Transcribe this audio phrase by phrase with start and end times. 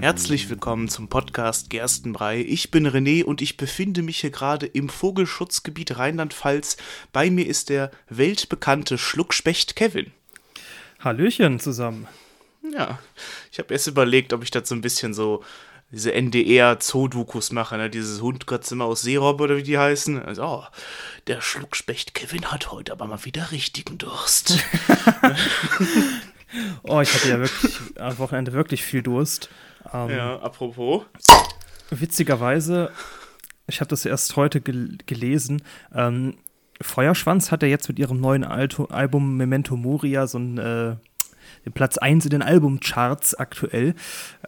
[0.00, 2.42] Herzlich willkommen zum Podcast Gerstenbrei.
[2.42, 6.76] Ich bin René und ich befinde mich hier gerade im Vogelschutzgebiet Rheinland-Pfalz.
[7.12, 10.12] Bei mir ist der weltbekannte Schluckspecht Kevin.
[11.00, 12.06] Hallöchen zusammen.
[12.72, 13.00] Ja,
[13.50, 15.42] ich habe erst überlegt, ob ich das so ein bisschen so
[15.92, 17.90] diese NDR-Zoodokus mache, ne?
[17.90, 20.22] dieses Hundgottzimmer aus Seerob oder wie die heißen.
[20.22, 20.64] Also, oh,
[21.26, 24.58] der Schluckspecht Kevin hat heute aber mal wieder richtigen Durst.
[26.82, 29.50] oh, ich hatte ja wirklich am Wochenende wirklich viel Durst.
[29.92, 31.04] Ähm, ja, apropos.
[31.90, 32.90] Witzigerweise,
[33.66, 35.62] ich habe das erst heute gel gelesen.
[35.94, 36.38] Ähm,
[36.80, 40.96] Feuerschwanz hat ja jetzt mit ihrem neuen Alto Album Memento Moria so ein äh,
[41.70, 43.94] Platz 1 in den Albumcharts aktuell.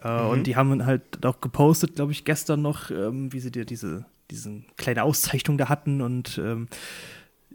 [0.03, 0.29] Äh, mhm.
[0.31, 4.05] Und die haben halt auch gepostet, glaube ich, gestern noch, ähm, wie sie dir diese
[4.31, 6.69] diesen kleine Auszeichnung da hatten und ähm,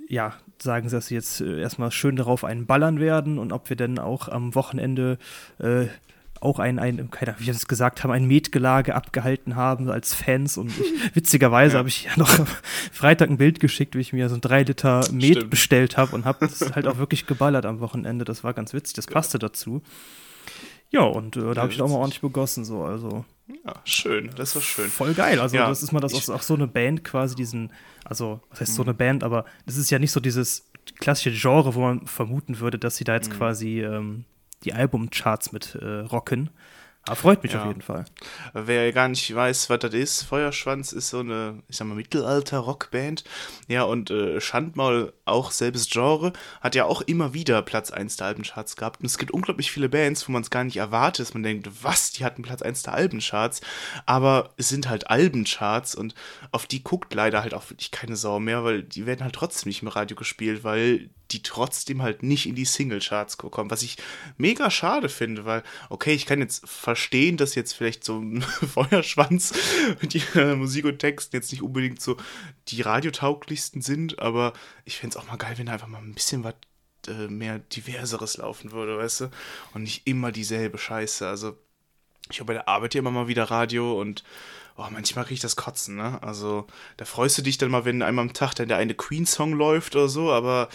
[0.08, 3.70] ja, sagen sie, dass sie jetzt äh, erstmal schön darauf einen ballern werden und ob
[3.70, 5.18] wir denn auch am Wochenende
[5.60, 5.86] äh,
[6.42, 10.58] auch ein, ein keine, wie wir das gesagt haben, ein Metgelage abgehalten haben als Fans.
[10.58, 11.80] Und ich, witzigerweise ja.
[11.80, 12.30] habe ich ja noch
[12.92, 15.50] Freitag ein Bild geschickt, wie ich mir so ein 3 Liter Met Stimmt.
[15.50, 18.26] bestellt habe und habe das halt auch wirklich geballert am Wochenende.
[18.26, 19.40] Das war ganz witzig, das passte ja.
[19.40, 19.82] dazu.
[20.92, 23.24] Ja, und äh, da habe ich auch mal ordentlich begossen, so, also.
[23.48, 24.90] Ja, schön, das war schön.
[24.90, 25.40] Voll geil.
[25.40, 27.72] Also, das ist mal das auch, auch so eine Band quasi diesen,
[28.04, 28.90] also, was heißt so mhm.
[28.90, 32.80] eine Band, aber das ist ja nicht so dieses klassische Genre, wo man vermuten würde,
[32.80, 33.38] dass sie da jetzt mhm.
[33.38, 34.26] quasi ähm,
[34.64, 36.50] die Albumcharts mit äh, rocken.
[37.10, 37.62] Aber freut mich ja.
[37.62, 38.06] auf jeden Fall.
[38.54, 43.24] Wer gar nicht weiß, was das ist, Feuerschwanz ist so eine, ich sag mal, Mittelalter-Rockband.
[43.68, 48.28] Ja, und äh, Schandmaul, auch selbes Genre, hat ja auch immer wieder Platz 1 der
[48.28, 49.00] Albencharts gehabt.
[49.00, 51.34] Und es gibt unglaublich viele Bands, wo man es gar nicht erwartet.
[51.34, 53.62] Man denkt, was, die hatten Platz 1 der Albencharts.
[54.06, 56.14] Aber es sind halt Albencharts und
[56.52, 59.70] auf die guckt leider halt auch wirklich keine Sau mehr, weil die werden halt trotzdem
[59.70, 63.98] nicht im Radio gespielt, weil die trotzdem halt nicht in die Singlecharts kommen, was ich
[64.38, 68.42] mega schade finde, weil, okay, ich kann jetzt verstehen, dass jetzt vielleicht so ein
[68.74, 69.54] Feuerschwanz
[70.02, 72.18] mit ihrer Musik und Texten jetzt nicht unbedingt so
[72.68, 74.54] die radiotauglichsten sind, aber
[74.86, 76.56] ich fände es auch mal geil, wenn einfach mal ein bisschen was
[77.08, 79.32] äh, mehr diverseres laufen würde, weißt du?
[79.74, 81.28] Und nicht immer dieselbe Scheiße.
[81.28, 81.58] Also,
[82.32, 84.24] ich habe bei der Arbeit ja immer mal wieder Radio und
[84.80, 86.22] oh, manchmal kriege ich das Kotzen, ne?
[86.22, 86.66] Also,
[86.98, 89.96] da freust du dich dann mal, wenn einmal am Tag dann der eine Queen-Song läuft
[89.96, 90.70] oder so, aber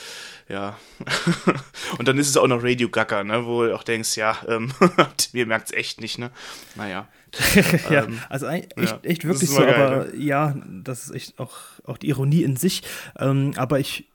[0.49, 0.79] ja.
[1.99, 3.47] und dann ist es auch noch Radio Gaga, ne?
[3.47, 4.73] Wo du auch denkst, ja, ähm,
[5.33, 6.31] mir merkt es echt nicht, ne?
[6.75, 7.09] Naja.
[7.91, 10.17] ja, ähm, also echt, ja, echt wirklich so, geil, aber ne?
[10.17, 12.83] ja, das ist echt auch, auch die Ironie in sich.
[13.19, 14.07] Ähm, aber ich,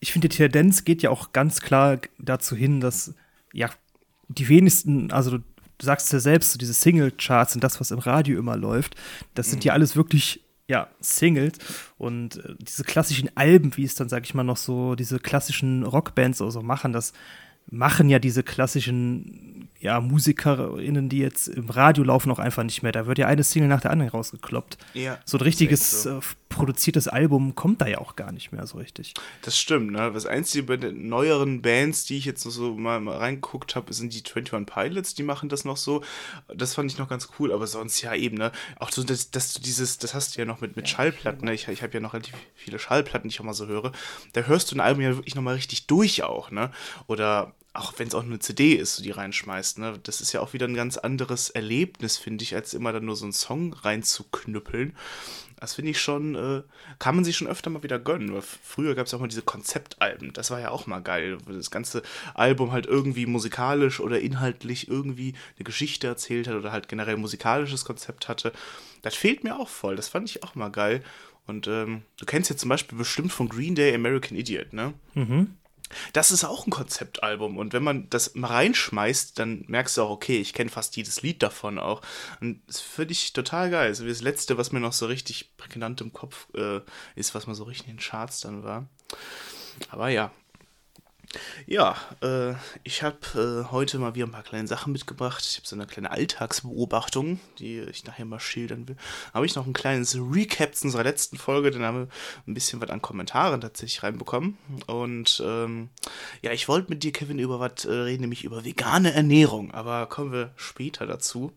[0.00, 3.14] ich finde, die Tendenz geht ja auch ganz klar dazu hin, dass
[3.52, 3.70] ja
[4.28, 5.38] die wenigsten, also
[5.82, 8.94] du sagst ja selbst, so diese Single-Charts und das, was im Radio immer läuft,
[9.34, 9.66] das sind mhm.
[9.66, 11.58] ja alles wirklich, ja, Singles.
[11.98, 15.82] Und äh, diese klassischen Alben, wie es dann, sag ich mal, noch so diese klassischen
[15.82, 17.12] Rockbands oder so machen, das
[17.70, 19.52] machen ja diese klassischen
[19.82, 22.92] ja, MusikerInnen, die jetzt im Radio laufen, auch einfach nicht mehr.
[22.92, 24.78] Da wird ja eine Single nach der anderen rausgekloppt.
[24.94, 26.18] Ja, so ein richtiges so.
[26.18, 29.14] äh, produziertes Album kommt da ja auch gar nicht mehr so richtig.
[29.42, 30.12] Das stimmt, ne?
[30.12, 34.14] Das Einzige bei den neueren Bands, die ich jetzt so mal, mal reingeguckt habe, sind
[34.14, 36.04] die 21 Pilots, die machen das noch so.
[36.54, 38.52] Das fand ich noch ganz cool, aber sonst ja eben, ne?
[38.78, 41.54] Auch so, dass, dass du dieses, das hast du ja noch mit, mit Schallplatten, ne?
[41.54, 43.90] Ich, ich habe ja noch relativ viele Schallplatten, die ich auch mal so höre.
[44.32, 46.70] Da hörst du ein Album ja wirklich nochmal richtig durch auch, ne?
[47.08, 49.98] Oder auch wenn es auch eine CD ist, die reinschmeißt, ne?
[50.02, 53.16] Das ist ja auch wieder ein ganz anderes Erlebnis, finde ich, als immer dann nur
[53.16, 54.94] so einen Song reinzuknüppeln.
[55.58, 56.62] Das finde ich schon, äh,
[56.98, 58.34] kann man sich schon öfter mal wieder gönnen.
[58.34, 60.32] Weil früher gab es auch mal diese Konzeptalben.
[60.32, 61.38] Das war ja auch mal geil.
[61.46, 62.02] Das ganze
[62.34, 67.84] Album halt irgendwie musikalisch oder inhaltlich irgendwie eine Geschichte erzählt hat oder halt generell musikalisches
[67.84, 68.52] Konzept hatte.
[69.02, 69.96] Das fehlt mir auch voll.
[69.96, 71.02] Das fand ich auch mal geil.
[71.46, 74.94] Und ähm, du kennst ja zum Beispiel bestimmt von Green Day American Idiot, ne?
[75.14, 75.56] Mhm.
[76.12, 80.10] Das ist auch ein Konzeptalbum und wenn man das mal reinschmeißt, dann merkst du auch,
[80.10, 82.02] okay, ich kenne fast jedes Lied davon auch.
[82.40, 83.88] Und das finde ich total geil.
[83.88, 86.80] Also das letzte, was mir noch so richtig prägnant im Kopf äh,
[87.14, 88.88] ist, was mal so richtig in den Charts dann war.
[89.90, 90.30] Aber ja,
[91.66, 95.44] ja, äh, ich habe äh, heute mal wieder ein paar kleine Sachen mitgebracht.
[95.46, 98.96] Ich habe so eine kleine Alltagsbeobachtung, die ich nachher mal schildern will.
[99.32, 102.08] Habe ich noch ein kleines Recap zu unserer letzten Folge, dann haben wir
[102.46, 104.58] ein bisschen was an Kommentaren tatsächlich reinbekommen.
[104.86, 105.88] Und ähm,
[106.42, 110.06] ja, ich wollte mit dir, Kevin, über was äh, reden, nämlich über vegane Ernährung, aber
[110.06, 111.52] kommen wir später dazu.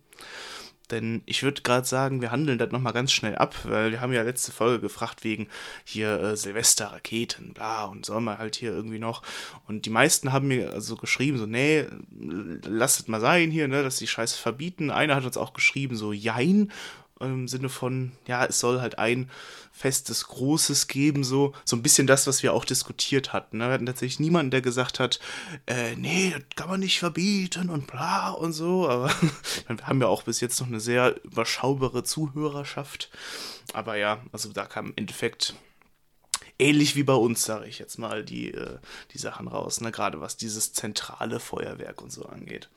[0.88, 4.14] Denn ich würde gerade sagen, wir handeln das nochmal ganz schnell ab, weil wir haben
[4.14, 5.48] ja letzte Folge gefragt wegen
[5.84, 9.24] hier äh, Silvester-Raketen, bla, und soll man halt hier irgendwie noch.
[9.68, 11.86] Und die meisten haben mir also geschrieben, so, nee,
[12.64, 14.92] lasst es mal sein hier, ne, dass die Scheiße verbieten.
[14.92, 16.72] Einer hat uns auch geschrieben, so, jein,
[17.20, 19.30] im Sinne von, ja, es soll halt ein
[19.72, 23.58] festes Großes geben, so, so ein bisschen das, was wir auch diskutiert hatten.
[23.58, 23.68] Ne?
[23.68, 25.20] Wir hatten tatsächlich niemanden, der gesagt hat,
[25.66, 29.10] äh, nee, das kann man nicht verbieten und bla und so, aber
[29.68, 33.10] wir haben ja auch bis jetzt noch eine sehr überschaubare Zuhörerschaft.
[33.74, 35.56] Aber ja, also da kam im Endeffekt
[36.60, 38.78] ähnlich wie bei uns, sage ich jetzt mal, die, äh,
[39.12, 39.92] die Sachen raus, ne?
[39.92, 42.70] gerade was dieses zentrale Feuerwerk und so angeht.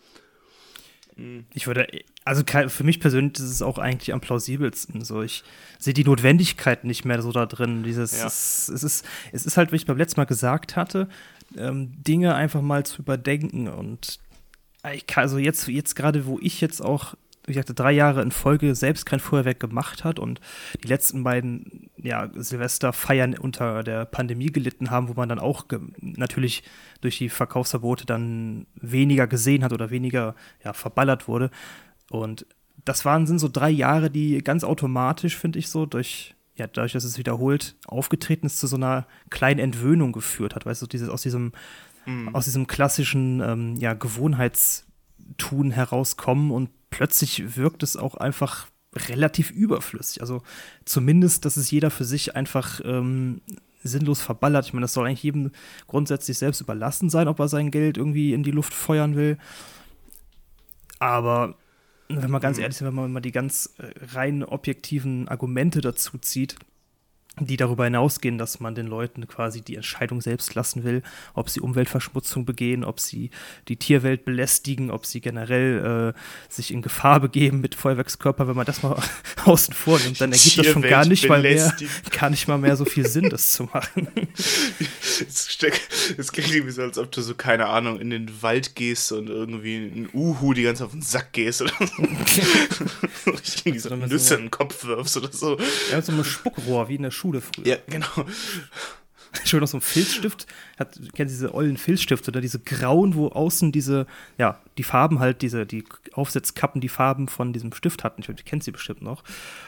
[1.53, 1.88] Ich würde,
[2.25, 5.05] also für mich persönlich ist es auch eigentlich am plausibelsten.
[5.05, 5.43] So, ich
[5.79, 7.82] sehe die Notwendigkeit nicht mehr so da drin.
[7.82, 8.26] Dieses, ja.
[8.26, 11.09] es, es, ist, es ist halt, wie ich beim letzten Mal gesagt hatte,
[11.56, 13.69] ähm, Dinge einfach mal zu überdenken.
[13.69, 14.20] Und
[14.94, 17.15] ich kann, also jetzt, jetzt gerade, wo ich jetzt auch
[17.49, 20.41] wie gesagt, drei Jahre in Folge selbst kein Feuerwerk gemacht hat und
[20.83, 25.65] die letzten beiden ja, Silvesterfeiern unter der Pandemie gelitten haben, wo man dann auch
[26.00, 26.62] natürlich
[27.00, 30.35] durch die Verkaufsverbote dann weniger gesehen hat oder weniger
[30.65, 31.50] ja, verballert wurde.
[32.11, 32.47] Und
[32.85, 36.93] das waren, sind so drei Jahre, die ganz automatisch, finde ich so, durch, ja, dadurch,
[36.93, 40.67] dass es wiederholt aufgetreten ist, zu so einer kleinen Entwöhnung geführt hat.
[40.67, 41.53] Weißt du, dieses, aus diesem,
[42.06, 42.35] mhm.
[42.35, 50.20] aus diesem klassischen ähm, ja, Gewohnheitstun herauskommen und plötzlich wirkt es auch einfach relativ überflüssig.
[50.20, 50.43] Also
[50.85, 53.40] zumindest, dass es jeder für sich einfach ähm,
[53.82, 54.67] sinnlos verballert.
[54.67, 55.52] Ich meine, das soll eigentlich jedem
[55.87, 59.38] grundsätzlich selbst überlassen sein, ob er sein Geld irgendwie in die Luft feuern will.
[60.99, 61.56] Aber
[62.08, 62.62] wenn man ganz mhm.
[62.62, 66.56] ehrlich ist, wenn man mal die ganz äh, rein objektiven Argumente dazu zieht,
[67.46, 71.02] die darüber hinausgehen, dass man den Leuten quasi die Entscheidung selbst lassen will,
[71.35, 73.31] ob sie Umweltverschmutzung begehen, ob sie
[73.69, 78.67] die Tierwelt belästigen, ob sie generell äh, sich in Gefahr begeben mit Feuerwerkskörper, wenn man
[78.67, 79.00] das mal
[79.44, 81.75] außen vor nimmt, dann ergibt das schon gar nicht mal mehr,
[82.11, 84.08] gar nicht mal mehr so viel Sinn, das zu machen.
[85.20, 89.29] Es klingt irgendwie so, als ob du so, keine Ahnung, in den Wald gehst und
[89.29, 92.02] irgendwie ein Uhu die ganze auf den Sack gehst oder so.
[93.64, 95.58] irgendwie so Nüsse in den Kopf wirfst oder so.
[95.90, 97.28] Ja, so ein Spuckrohr wie in der Schule.
[97.29, 97.67] Schule früher.
[97.67, 98.07] Ja, genau.
[99.45, 100.47] Schon noch so ein Filzstift.
[100.79, 104.07] Hat, kennt diese ollen Filzstifte oder diese grauen, wo außen diese,
[104.39, 105.85] ja, die Farben halt, diese, die
[106.15, 108.23] Aufsetzkappen, die Farben von diesem Stift hatten.
[108.23, 109.23] Ich kennt sie bestimmt noch.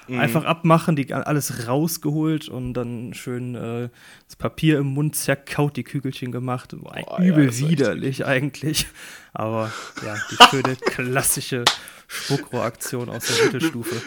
[0.08, 0.18] Mhm.
[0.18, 3.90] Einfach abmachen, die alles rausgeholt und dann schön äh,
[4.26, 6.74] das Papier im Mund zerkaut, die Kügelchen gemacht.
[6.78, 8.86] Boah, Übel ja, widerlich eigentlich.
[9.34, 9.70] Aber
[10.04, 11.64] ja, die schöne klassische
[12.08, 14.00] Spuckrohraktion aus der Mittelstufe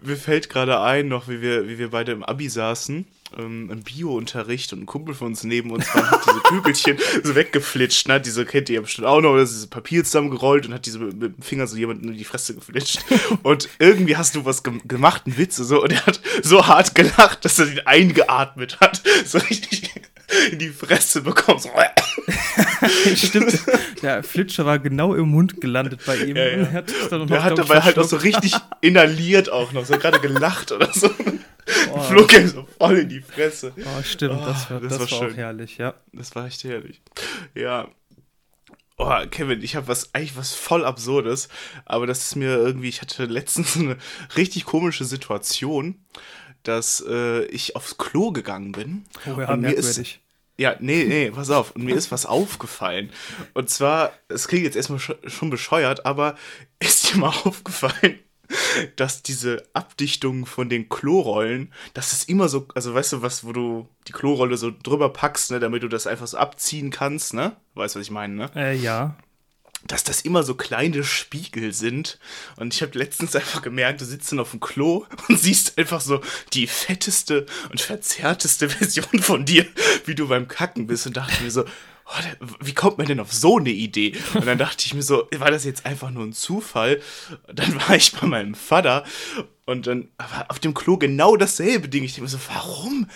[0.00, 3.04] mir fällt gerade ein, noch wie wir, wie wir beide im Abi saßen,
[3.38, 7.34] ähm, im Bio-Unterricht und ein Kumpel von uns neben uns war, hat diese Kügelchen so
[7.34, 8.20] weggeflitscht, ne?
[8.20, 11.36] Diese kennt ihr bestimmt auch noch, oder diese Papier zusammengerollt und hat diese mit, mit
[11.36, 13.04] dem Finger so jemanden in die Fresse geflitscht.
[13.42, 16.94] Und irgendwie hast du was ge gemacht, einen Witz, so, und er hat so hart
[16.94, 19.02] gelacht, dass er den eingeatmet hat.
[19.24, 19.90] So richtig
[20.50, 21.68] in die Fresse bekommst.
[23.14, 23.58] Stimmt.
[24.02, 26.36] Der Flitscher war genau im Mund gelandet bei ihm.
[26.36, 26.72] Ja, ja.
[26.72, 26.90] Hat
[27.30, 29.84] der hat dabei halt auch so richtig inhaliert auch noch.
[29.84, 31.10] So gerade gelacht oder so.
[31.92, 32.00] Oh.
[32.00, 33.72] Flog ihm so voll in die Fresse.
[33.76, 34.40] Oh, stimmt.
[34.40, 35.94] Oh, das war, das, das war, war auch herrlich, ja.
[36.12, 37.00] Das war echt herrlich.
[37.54, 37.88] Ja.
[38.98, 41.48] Oh, Kevin, ich habe was eigentlich was voll absurdes,
[41.84, 43.96] aber das ist mir irgendwie, ich hatte letztens eine
[44.36, 46.04] richtig komische Situation,
[46.62, 49.04] dass äh, ich aufs Klo gegangen bin.
[49.26, 50.20] Oh, ja, und mir ist,
[50.58, 51.72] ja, nee, nee, pass auf.
[51.72, 53.10] Und mir ist was aufgefallen.
[53.54, 56.36] Und zwar, es klingt jetzt erstmal schon bescheuert, aber
[56.78, 58.18] ist dir mal aufgefallen,
[58.96, 63.52] dass diese Abdichtung von den Klorollen, dass es immer so, also weißt du was, wo
[63.52, 67.56] du die Klorolle so drüber packst, ne, damit du das einfach so abziehen kannst, ne?
[67.74, 68.50] Weißt du, was ich meine, ne?
[68.54, 69.16] Äh, ja
[69.86, 72.18] dass das immer so kleine Spiegel sind.
[72.56, 76.00] Und ich habe letztens einfach gemerkt, du sitzt dann auf dem Klo und siehst einfach
[76.00, 76.20] so
[76.52, 79.66] die fetteste und verzerrteste Version von dir,
[80.04, 81.06] wie du beim Kacken bist.
[81.06, 81.64] Und dachte mir so,
[82.06, 84.14] oh, wie kommt man denn auf so eine Idee?
[84.34, 87.00] Und dann dachte ich mir so, war das jetzt einfach nur ein Zufall?
[87.52, 89.04] Dann war ich bei meinem Vater
[89.64, 92.04] und dann war auf dem Klo genau dasselbe Ding.
[92.04, 93.08] Ich denke mir so, warum?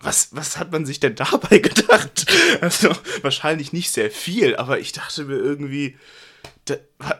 [0.00, 2.26] Was, was hat man sich denn dabei gedacht?
[2.60, 2.90] Also
[3.22, 5.96] wahrscheinlich nicht sehr viel, aber ich dachte mir irgendwie,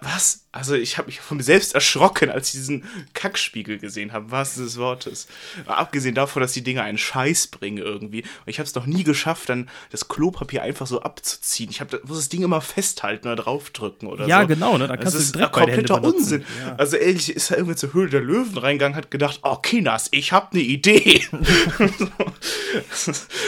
[0.00, 0.46] was?
[0.52, 2.84] Also ich habe mich von mir selbst erschrocken, als ich diesen
[3.14, 5.26] Kackspiegel gesehen habe, was des Wortes.
[5.66, 8.22] Abgesehen davon, dass die Dinger einen Scheiß bringen irgendwie.
[8.22, 11.70] Und ich habe es noch nie geschafft, dann das Klopapier einfach so abzuziehen.
[11.70, 14.42] Ich hab, muss das Ding immer festhalten oder draufdrücken oder ja, so.
[14.42, 14.86] Ja, genau, ne?
[14.86, 16.44] Da kannst das du ist kompletter Unsinn.
[16.64, 16.76] Ja.
[16.76, 20.30] Also ehrlich, ist er irgendwie zur Höhle der Löwen reingegangen, hat gedacht, oh Kinas, ich
[20.32, 21.26] habe eine Idee.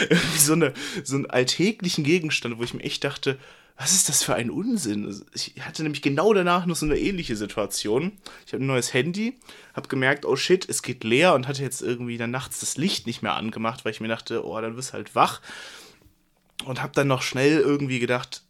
[0.09, 0.73] irgendwie so, eine,
[1.03, 3.37] so einen alltäglichen Gegenstand, wo ich mir echt dachte,
[3.77, 5.23] was ist das für ein Unsinn?
[5.33, 8.13] Ich hatte nämlich genau danach noch so eine ähnliche Situation.
[8.45, 9.37] Ich habe ein neues Handy,
[9.73, 13.05] habe gemerkt, oh shit, es geht leer und hatte jetzt irgendwie dann nachts das Licht
[13.05, 15.41] nicht mehr angemacht, weil ich mir dachte, oh, dann wirst du halt wach.
[16.63, 18.43] Und habe dann noch schnell irgendwie gedacht,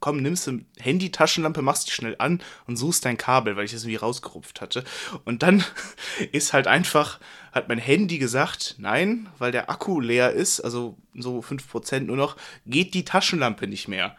[0.00, 3.82] komm, nimmst du Handy-Taschenlampe, machst die schnell an und suchst dein Kabel, weil ich das
[3.82, 4.84] irgendwie rausgerupft hatte.
[5.24, 5.62] Und dann
[6.32, 7.20] ist halt einfach,
[7.52, 12.36] hat mein Handy gesagt, nein, weil der Akku leer ist, also so 5% nur noch,
[12.64, 14.16] geht die Taschenlampe nicht mehr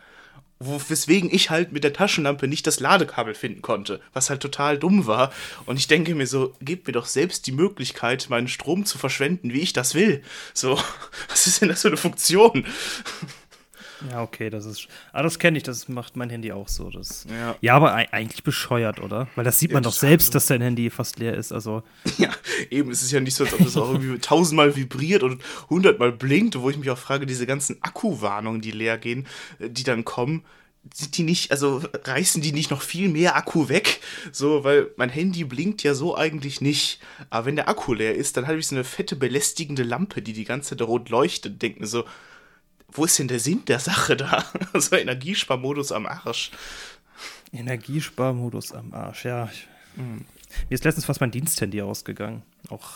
[0.65, 5.07] weswegen ich halt mit der Taschenlampe nicht das Ladekabel finden konnte, was halt total dumm
[5.07, 5.31] war.
[5.65, 9.53] Und ich denke mir so, gebt mir doch selbst die Möglichkeit, meinen Strom zu verschwenden,
[9.53, 10.23] wie ich das will.
[10.53, 10.79] So,
[11.29, 12.65] was ist denn das für eine Funktion?
[14.09, 14.87] Ja, okay, das ist.
[15.11, 16.89] Ah, das kenne ich, das macht mein Handy auch so.
[16.89, 17.55] Das, ja.
[17.61, 19.27] ja, aber eigentlich bescheuert, oder?
[19.35, 21.51] Weil das sieht man ja, doch selbst, dass dein Handy fast leer ist.
[21.51, 21.83] Also.
[22.17, 22.29] Ja,
[22.69, 26.11] eben, es ist ja nicht so, als ob das auch irgendwie tausendmal vibriert und hundertmal
[26.11, 29.25] blinkt, wo ich mich auch frage, diese ganzen Akkuwarnungen, die leer gehen,
[29.59, 30.43] äh, die dann kommen,
[30.93, 34.01] sind die nicht, also reißen die nicht noch viel mehr Akku weg?
[34.31, 36.99] So, weil mein Handy blinkt ja so eigentlich nicht.
[37.29, 40.33] Aber wenn der Akku leer ist, dann habe ich so eine fette belästigende Lampe, die
[40.33, 41.61] die ganze Zeit rot leuchtet.
[41.61, 42.03] Denke mir so,
[42.93, 44.43] wo ist denn der Sinn der Sache da?
[44.73, 46.51] so Energiesparmodus am Arsch.
[47.51, 49.49] Energiesparmodus am Arsch, ja.
[49.95, 50.25] Mhm.
[50.69, 52.43] Mir ist letztens fast mein Diensthandy ausgegangen.
[52.69, 52.89] Auch,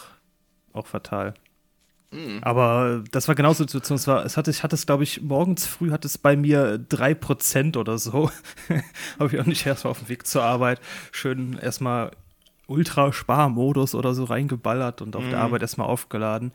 [0.74, 1.34] auch fatal.
[2.12, 2.40] Mhm.
[2.42, 3.98] Aber das war genauso Situation.
[3.98, 6.78] Es, war, es hatte, ich hatte es, glaube ich, morgens früh hat es bei mir
[6.90, 8.32] 3% oder so.
[9.20, 10.80] Habe ich auch nicht erstmal auf dem Weg zur Arbeit
[11.12, 12.12] schön erstmal
[12.68, 15.32] Ultra-Sparmodus oder so reingeballert und auf mhm.
[15.32, 16.52] der Arbeit erstmal aufgeladen.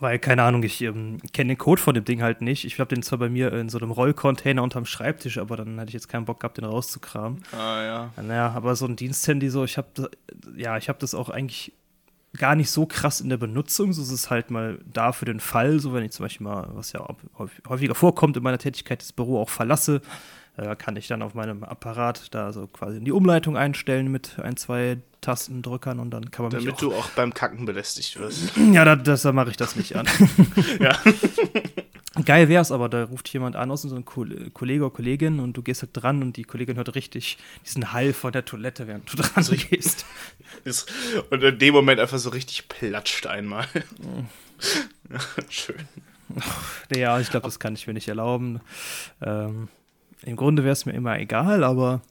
[0.00, 2.64] Weil, keine Ahnung, ich ähm, kenne den Code von dem Ding halt nicht.
[2.64, 5.88] Ich habe den zwar bei mir in so einem Rollcontainer unterm Schreibtisch, aber dann hatte
[5.88, 7.42] ich jetzt keinen Bock gehabt, den rauszukramen.
[7.52, 8.10] Ah, ja.
[8.22, 10.10] Naja, aber so ein Diensthandy, so, ich habe
[10.56, 11.72] ja, ich habe das auch eigentlich
[12.36, 13.92] gar nicht so krass in der Benutzung.
[13.92, 16.68] So ist es halt mal da für den Fall, so wenn ich zum Beispiel mal,
[16.72, 17.06] was ja
[17.68, 20.00] häufiger vorkommt in meiner Tätigkeit, das Büro auch verlasse,
[20.56, 24.38] äh, kann ich dann auf meinem Apparat da so quasi in die Umleitung einstellen mit
[24.38, 28.18] ein, zwei Tastendrückern und dann kann man Damit mich auch, du auch beim Kacken belästigt
[28.18, 28.52] wirst.
[28.72, 30.06] Ja, da, das, da mache ich das nicht an.
[30.80, 30.96] ja.
[32.24, 35.56] Geil wäre es aber, da ruft jemand an aus so ein Kollege oder Kollegin und
[35.56, 39.12] du gehst halt dran und die Kollegin hört richtig diesen Hall von der Toilette, während
[39.12, 40.06] du dran so gehst.
[41.30, 43.66] und in dem Moment einfach so richtig platscht einmal.
[45.48, 45.88] Schön.
[46.94, 48.60] Ja, ich glaube, das kann ich mir nicht erlauben.
[49.20, 49.68] Ähm,
[50.24, 52.02] Im Grunde wäre es mir immer egal, aber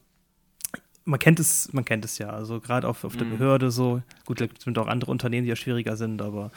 [1.04, 2.30] man kennt es, man kennt es ja.
[2.30, 3.38] Also gerade auf, auf der mhm.
[3.38, 4.02] Behörde so.
[4.24, 6.50] Gut, es sind auch andere Unternehmen, die ja schwieriger sind, aber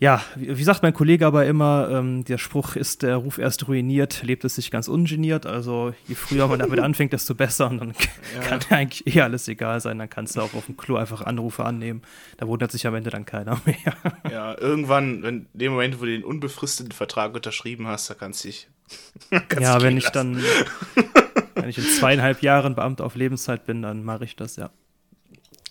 [0.00, 3.68] ja, wie, wie, sagt mein Kollege aber immer, ähm, der Spruch ist, der Ruf erst
[3.68, 5.44] ruiniert, lebt es sich ganz ungeniert.
[5.44, 7.68] Also je früher man damit anfängt, desto besser.
[7.68, 7.92] Und dann
[8.34, 8.40] ja.
[8.40, 9.98] kann eigentlich eh alles egal sein.
[9.98, 12.00] Dann kannst du auch auf dem Klo einfach Anrufe annehmen.
[12.38, 13.94] Da wundert sich am Ende dann keiner mehr.
[14.32, 18.48] Ja, irgendwann, in dem Moment, wo du den unbefristeten Vertrag unterschrieben hast, da kannst du
[18.48, 18.68] dich.
[19.60, 20.42] ja, wenn ich lassen.
[20.94, 21.04] dann,
[21.54, 24.70] wenn ich in zweieinhalb Jahren Beamter auf Lebenszeit bin, dann mache ich das, ja.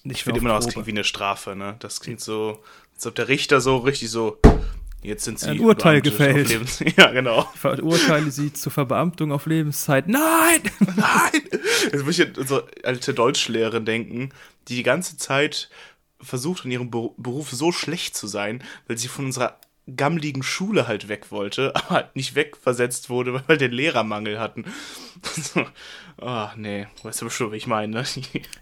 [0.04, 1.76] Nicht ich finde immer noch, das klingt wie eine Strafe, ne?
[1.80, 2.64] Das klingt so,
[2.96, 4.40] als ob der Richter so richtig so,
[5.02, 5.50] jetzt sind sie.
[5.50, 6.50] Ein Urteil gefällt.
[6.98, 7.50] ja, genau.
[7.54, 10.08] Ich verurteile sie zur Verbeamtung auf Lebenszeit.
[10.08, 10.62] Nein!
[10.96, 11.42] Nein!
[11.92, 14.30] Jetzt muss ich an so alte Deutschlehrerin denken,
[14.68, 15.70] die die ganze Zeit
[16.22, 19.60] versucht, in ihrem Beruf so schlecht zu sein, weil sie von unserer
[19.96, 24.66] gammligen Schule halt weg wollte, aber halt nicht wegversetzt wurde, weil wir den Lehrermangel hatten.
[26.22, 28.04] Ach, oh, nee, weißt du bestimmt, wie ich meine, ne?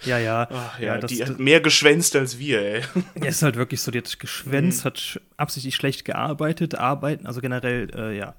[0.06, 0.48] Ja, ja.
[0.52, 2.82] Ach, ja, ja das, die hat mehr geschwänzt als wir, ey.
[3.22, 4.86] Ja, ist halt wirklich so, die hat geschwänzt, mhm.
[4.86, 8.36] hat absichtlich schlecht gearbeitet, arbeiten, also generell, äh, ja,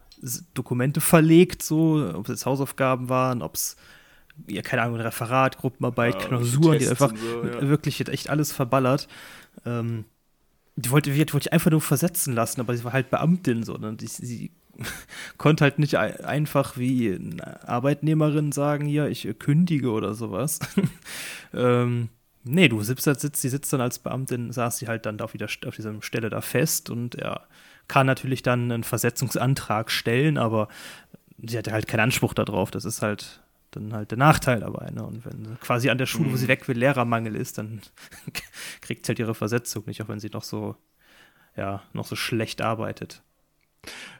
[0.54, 3.76] Dokumente verlegt, so, ob es jetzt Hausaufgaben waren, ob es
[4.47, 7.68] ja, keine Ahnung, Referat, Gruppenarbeit, ja, Klausuren, die einfach so, ja.
[7.68, 9.09] wirklich echt alles verballert.
[9.66, 10.04] Ähm,
[10.78, 13.75] die wollte, die wollte ich einfach nur versetzen lassen, aber sie war halt Beamtin so.
[13.75, 13.94] Ne?
[13.94, 14.52] Die, sie
[15.38, 20.61] konnte halt nicht einfach wie eine Arbeitnehmerin sagen, ja, ich kündige oder sowas.
[21.52, 22.11] ähm,
[22.44, 25.49] nee, du sitzt, sitzt, sie sitzt dann als Beamtin, saß sie halt dann auf, wieder,
[25.66, 27.49] auf dieser Stelle da fest und er
[27.88, 30.68] kann natürlich dann einen Versetzungsantrag stellen, aber
[31.42, 32.70] sie hatte halt keinen Anspruch darauf.
[32.70, 34.91] Das ist halt dann halt der Nachteil dabei.
[34.91, 35.05] Ne?
[35.05, 36.49] Und wenn quasi an der Schule, wo sie mhm.
[36.49, 37.81] weg will, Lehrermangel ist, dann
[38.81, 40.77] kriegt sie halt ihre Versetzung nicht, auch wenn sie noch so,
[41.57, 43.23] ja, noch so schlecht arbeitet.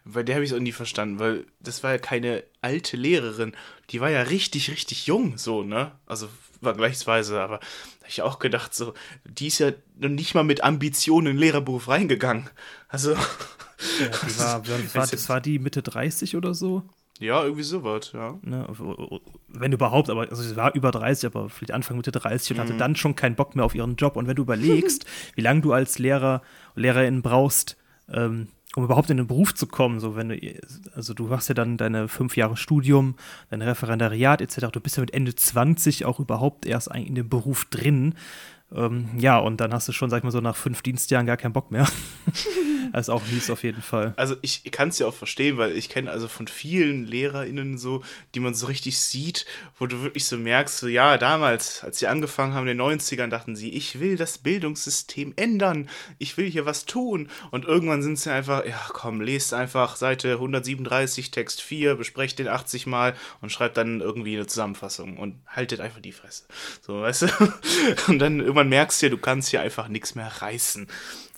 [0.05, 3.52] Weil der habe ich auch nie verstanden, weil das war ja keine alte Lehrerin,
[3.90, 5.93] die war ja richtig, richtig jung, so, ne?
[6.07, 6.28] Also
[6.62, 10.62] vergleichsweise, aber da habe ich auch gedacht, so, die ist ja noch nicht mal mit
[10.62, 12.49] Ambitionen in den Lehrerberuf reingegangen.
[12.88, 13.12] Also.
[13.12, 13.19] Ja,
[14.38, 16.83] war, war, das war die Mitte 30 oder so?
[17.20, 18.38] Ja, irgendwie sowas, ja.
[18.42, 18.66] Ne,
[19.48, 22.60] wenn überhaupt, aber also sie war über 30, aber vielleicht Anfang Mitte 30 und mhm.
[22.62, 24.16] hatte dann schon keinen Bock mehr auf ihren Job.
[24.16, 26.42] Und wenn du überlegst, wie lange du als Lehrer,
[26.75, 27.76] Lehrerin brauchst,
[28.12, 30.38] ähm, um überhaupt in den Beruf zu kommen, so wenn du,
[30.94, 33.16] also du hast ja dann deine fünf Jahre Studium,
[33.50, 37.64] dein Referendariat etc., du bist ja mit Ende 20 auch überhaupt erst in dem Beruf
[37.64, 38.14] drin.
[38.75, 41.38] Ähm, ja, und dann hast du schon, sag ich mal so, nach fünf Dienstjahren gar
[41.38, 41.88] keinen Bock mehr.
[42.92, 44.12] Das ist auch mies auf jeden Fall.
[44.16, 48.02] Also ich kann es ja auch verstehen, weil ich kenne also von vielen LehrerInnen so,
[48.34, 49.46] die man so richtig sieht,
[49.78, 53.28] wo du wirklich so merkst, so ja, damals, als sie angefangen haben in den 90ern,
[53.28, 57.30] dachten sie, ich will das Bildungssystem ändern, ich will hier was tun.
[57.50, 62.48] Und irgendwann sind sie einfach, ja komm, lest einfach Seite 137, Text 4, besprecht den
[62.48, 66.44] 80 Mal und schreibt dann irgendwie eine Zusammenfassung und haltet einfach die Fresse.
[66.82, 67.28] So, weißt du?
[68.08, 70.88] Und dann irgendwann merkst du ja, du kannst hier einfach nichts mehr reißen.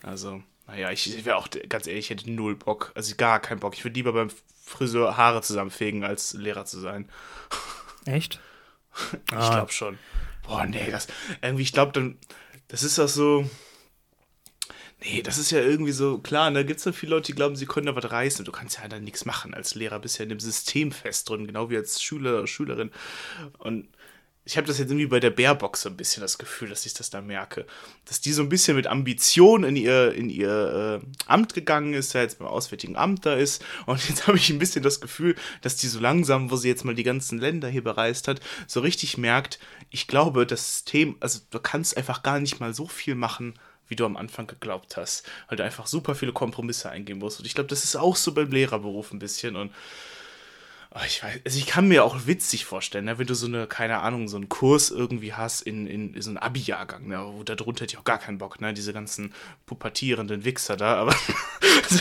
[0.02, 2.92] Also, naja, ich wäre auch ganz ehrlich, ich hätte null Bock.
[2.94, 3.74] Also gar keinen Bock.
[3.74, 4.30] Ich würde lieber beim
[4.64, 7.08] Friseur Haare zusammenfegen, als Lehrer zu sein.
[8.06, 8.40] Echt?
[9.26, 9.50] ich ah.
[9.50, 9.98] glaube schon.
[10.46, 11.08] Boah, nee, das
[11.42, 12.18] irgendwie, ich glaube dann,
[12.68, 13.48] das ist doch so.
[15.02, 17.56] Nee, das ist ja irgendwie so, klar, da gibt es so viele Leute, die glauben,
[17.56, 18.44] sie können da was reißen.
[18.44, 21.46] Du kannst ja dann nichts machen als Lehrer, bist ja in dem System fest drin,
[21.46, 22.90] genau wie als Schüler, Schülerin.
[23.58, 23.88] Und
[24.44, 26.94] ich habe das jetzt irgendwie bei der Bärbox so ein bisschen das Gefühl, dass ich
[26.94, 27.66] das da merke.
[28.06, 32.14] Dass die so ein bisschen mit Ambition in ihr, in ihr äh, Amt gegangen ist,
[32.14, 33.62] der jetzt beim Auswärtigen Amt da ist.
[33.84, 36.84] Und jetzt habe ich ein bisschen das Gefühl, dass die so langsam, wo sie jetzt
[36.84, 39.58] mal die ganzen Länder hier bereist hat, so richtig merkt,
[39.90, 43.54] ich glaube, das System, also du kannst einfach gar nicht mal so viel machen,
[43.88, 45.28] wie du am Anfang geglaubt hast.
[45.48, 47.40] Weil du einfach super viele Kompromisse eingehen musst.
[47.40, 49.56] Und ich glaube, das ist auch so beim Lehrerberuf ein bisschen.
[49.56, 49.70] Und
[51.06, 54.00] ich weiß, also ich kann mir auch witzig vorstellen, ne, wenn du so eine, keine
[54.00, 57.82] Ahnung, so einen Kurs irgendwie hast in, in, so einem Abi-Jahrgang, ne, wo da drunter
[57.82, 59.32] hätte ich auch gar keinen Bock, ne, diese ganzen
[59.66, 61.14] pubertierenden Wichser da, aber
[61.84, 62.00] also,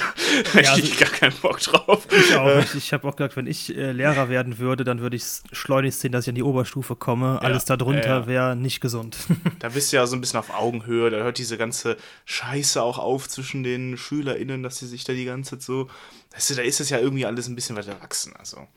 [0.54, 2.08] da ja, hätte ich also, gar keinen Bock drauf.
[2.12, 2.74] Ich auch nicht.
[2.74, 6.12] Ich habe auch gesagt, wenn ich äh, Lehrer werden würde, dann würde ich schleunigst sehen,
[6.12, 7.40] dass ich an die Oberstufe komme.
[7.44, 9.18] Alles ja, darunter äh, wäre nicht gesund.
[9.60, 12.98] da bist du ja so ein bisschen auf Augenhöhe, da hört diese ganze Scheiße auch
[12.98, 15.90] auf zwischen den SchülerInnen, dass sie sich da die ganze Zeit so
[16.34, 18.34] weißt du, da ist es ja irgendwie alles ein bisschen weiter erwachsen.
[18.38, 18.68] Also.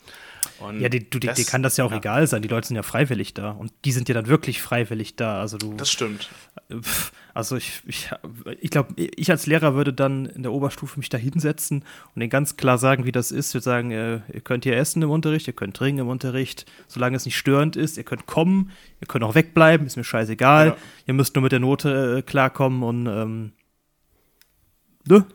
[0.58, 1.98] Und ja, die, du, die, das, dir kann das ja auch ja.
[1.98, 2.42] egal sein.
[2.42, 3.50] Die Leute sind ja freiwillig da.
[3.50, 5.40] Und die sind ja dann wirklich freiwillig da.
[5.40, 6.30] Also du, das stimmt.
[7.34, 8.10] Also ich, ich,
[8.60, 12.30] ich glaube, ich als Lehrer würde dann in der Oberstufe mich da hinsetzen und denen
[12.30, 13.48] ganz klar sagen, wie das ist.
[13.48, 16.66] Ich würde sagen, äh, ihr könnt hier essen im Unterricht, ihr könnt trinken im Unterricht,
[16.88, 17.96] solange es nicht störend ist.
[17.96, 20.68] Ihr könnt kommen, ihr könnt auch wegbleiben, ist mir scheißegal.
[20.68, 20.76] Ja.
[21.06, 23.52] Ihr müsst nur mit der Note äh, klarkommen und ähm,
[25.06, 25.26] ne?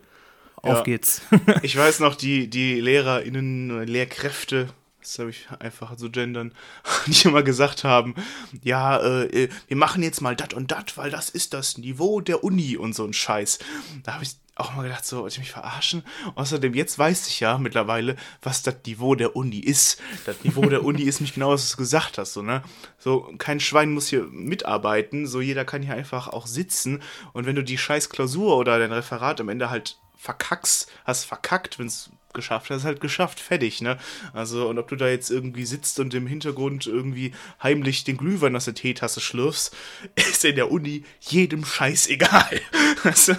[0.64, 1.22] Auf geht's.
[1.62, 4.70] ich weiß noch, die, die LehrerInnen, Lehrkräfte,
[5.02, 6.54] das habe ich einfach so gendern,
[7.08, 8.16] die immer gesagt haben,
[8.62, 12.44] ja, äh, wir machen jetzt mal dat und dat, weil das ist das Niveau der
[12.44, 13.60] Uni und so ein Scheiß.
[14.04, 16.04] Da habe ich auch mal gedacht, so, wollte ich mich verarschen?
[16.36, 20.02] Außerdem, jetzt weiß ich ja mittlerweile, was das Niveau der Uni ist.
[20.26, 22.64] Das Niveau der Uni ist nicht genau, was du gesagt hast, so, ne?
[22.98, 27.02] So, kein Schwein muss hier mitarbeiten, so, jeder kann hier einfach auch sitzen
[27.34, 31.80] und wenn du die scheiß Klausur oder dein Referat am Ende halt verkackst, hast verkackt,
[31.80, 33.98] wenn es geschafft hast, halt geschafft, fertig, ne?
[34.34, 37.32] Also, und ob du da jetzt irgendwie sitzt und im Hintergrund irgendwie
[37.64, 39.74] heimlich den Glühwein aus der Teetasse schlürfst,
[40.16, 42.60] ist in der Uni jedem Scheiß egal.
[43.04, 43.36] also,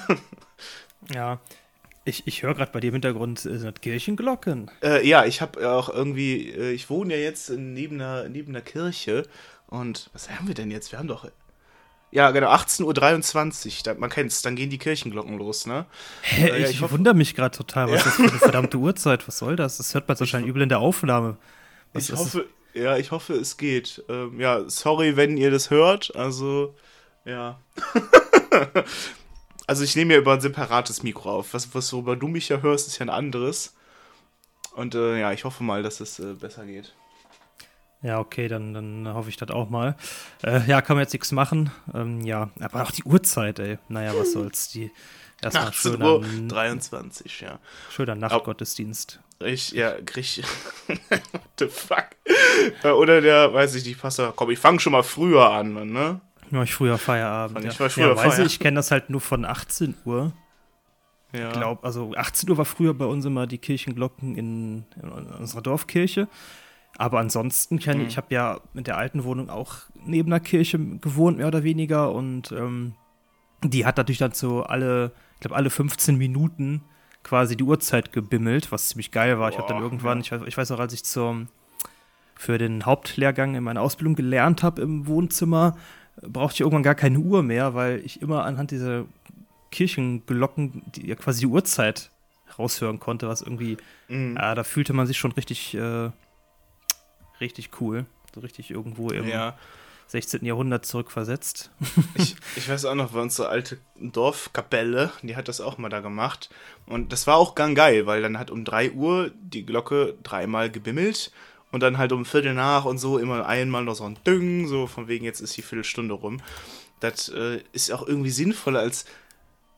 [1.15, 1.39] ja.
[2.07, 4.71] Ich, ich höre gerade bei dir im Hintergrund äh, sind Kirchenglocken.
[4.83, 8.63] Äh, ja, ich habe auch irgendwie, äh, ich wohne ja jetzt neben einer, neben einer
[8.63, 9.29] Kirche
[9.67, 10.91] und was haben wir denn jetzt?
[10.91, 11.29] Wir haben doch
[12.11, 15.87] ja, genau, 18.23 Uhr, man kennt's, dann gehen die Kirchenglocken los, ne?
[16.23, 17.97] Hä, äh, ja, ich, ich wundere mich gerade total, was ja.
[17.99, 19.29] ist das für eine verdammte Uhrzeit?
[19.29, 19.77] Was soll das?
[19.77, 21.37] Das hört man wahrscheinlich übel in der Aufnahme.
[21.93, 22.83] Was ich hoffe, das?
[22.83, 24.03] ja, ich hoffe, es geht.
[24.09, 26.75] Ähm, ja, sorry, wenn ihr das hört, also,
[27.27, 27.61] ja.
[29.67, 31.53] also ich nehme ja über ein separates Mikro auf.
[31.53, 33.75] Was, was worüber du mich ja hörst, ist ja ein anderes.
[34.75, 36.95] Und äh, ja, ich hoffe mal, dass es äh, besser geht.
[38.03, 39.97] Ja, okay, dann, dann hoffe ich das auch mal.
[40.45, 41.71] Äh, ja, kann man jetzt nichts machen.
[41.93, 43.79] Ähm, ja, aber auch die Uhrzeit, ey.
[43.89, 44.69] Naja, was soll's.
[44.69, 44.93] Die
[45.43, 47.59] erstmal schön Uhr 23, ja.
[47.91, 49.21] Schöner Nachtgottesdienst.
[49.41, 50.45] Ich, ja, krieg.
[50.87, 52.07] What the fuck?
[52.85, 56.21] Oder der, weiß ich nicht, Pastor, komm, ich fange schon mal früher an, ne?
[56.51, 57.65] Ja, ich früher Feierabend.
[57.65, 57.71] Ja.
[57.71, 58.47] Ich war früher ja, Feierabend.
[58.47, 60.33] ich kenne das halt nur von 18 Uhr.
[61.33, 61.49] Ja.
[61.49, 65.61] Ich glaube, also 18 Uhr war früher bei uns immer die Kirchenglocken in, in unserer
[65.61, 66.29] Dorfkirche.
[66.99, 68.07] Aber ansonsten, kann, mhm.
[68.07, 72.13] ich habe ja mit der alten Wohnung auch neben der Kirche gewohnt, mehr oder weniger.
[72.13, 72.95] Und ähm,
[73.63, 76.83] die hat natürlich dann so alle, ich glaube, alle 15 Minuten
[77.23, 79.49] quasi die Uhrzeit gebimmelt, was ziemlich geil war.
[79.49, 81.47] Boah, ich habe dann irgendwann, ich, ich, weiß noch, als ich zum,
[82.35, 85.77] für den Hauptlehrgang in meiner Ausbildung gelernt habe im Wohnzimmer,
[86.21, 89.05] brauchte ich irgendwann gar keine Uhr mehr, weil ich immer anhand dieser
[89.71, 92.11] Kirchenglocken die, ja, quasi die Uhrzeit
[92.59, 93.77] raushören konnte, was irgendwie,
[94.09, 94.35] mhm.
[94.37, 96.11] ja, da fühlte man sich schon richtig äh,
[97.41, 98.07] richtig cool.
[98.35, 99.57] So richtig irgendwo im ja.
[100.09, 100.45] 16.
[100.45, 101.71] Jahrhundert zurückversetzt.
[102.15, 106.01] ich, ich weiß auch noch, bei unsere alte Dorfkapelle, die hat das auch mal da
[106.01, 106.49] gemacht.
[106.87, 110.71] Und das war auch gang geil, weil dann hat um 3 Uhr die Glocke dreimal
[110.71, 111.31] gebimmelt
[111.71, 114.87] und dann halt um Viertel nach und so immer einmal noch so ein Düng, so
[114.87, 116.41] von wegen jetzt ist die Viertelstunde rum.
[117.01, 119.05] Das äh, ist auch irgendwie sinnvoller als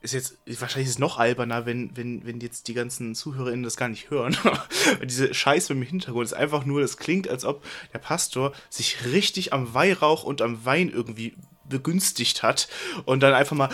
[0.02, 3.76] ist jetzt, wahrscheinlich ist es noch alberner, wenn, wenn, wenn jetzt die ganzen ZuhörerInnen das
[3.76, 4.36] gar nicht hören.
[5.04, 9.52] Diese Scheiße im Hintergrund ist einfach nur, das klingt, als ob der Pastor sich richtig
[9.52, 11.34] am Weihrauch und am Wein irgendwie
[11.68, 12.68] begünstigt hat
[13.04, 13.70] und dann einfach mal,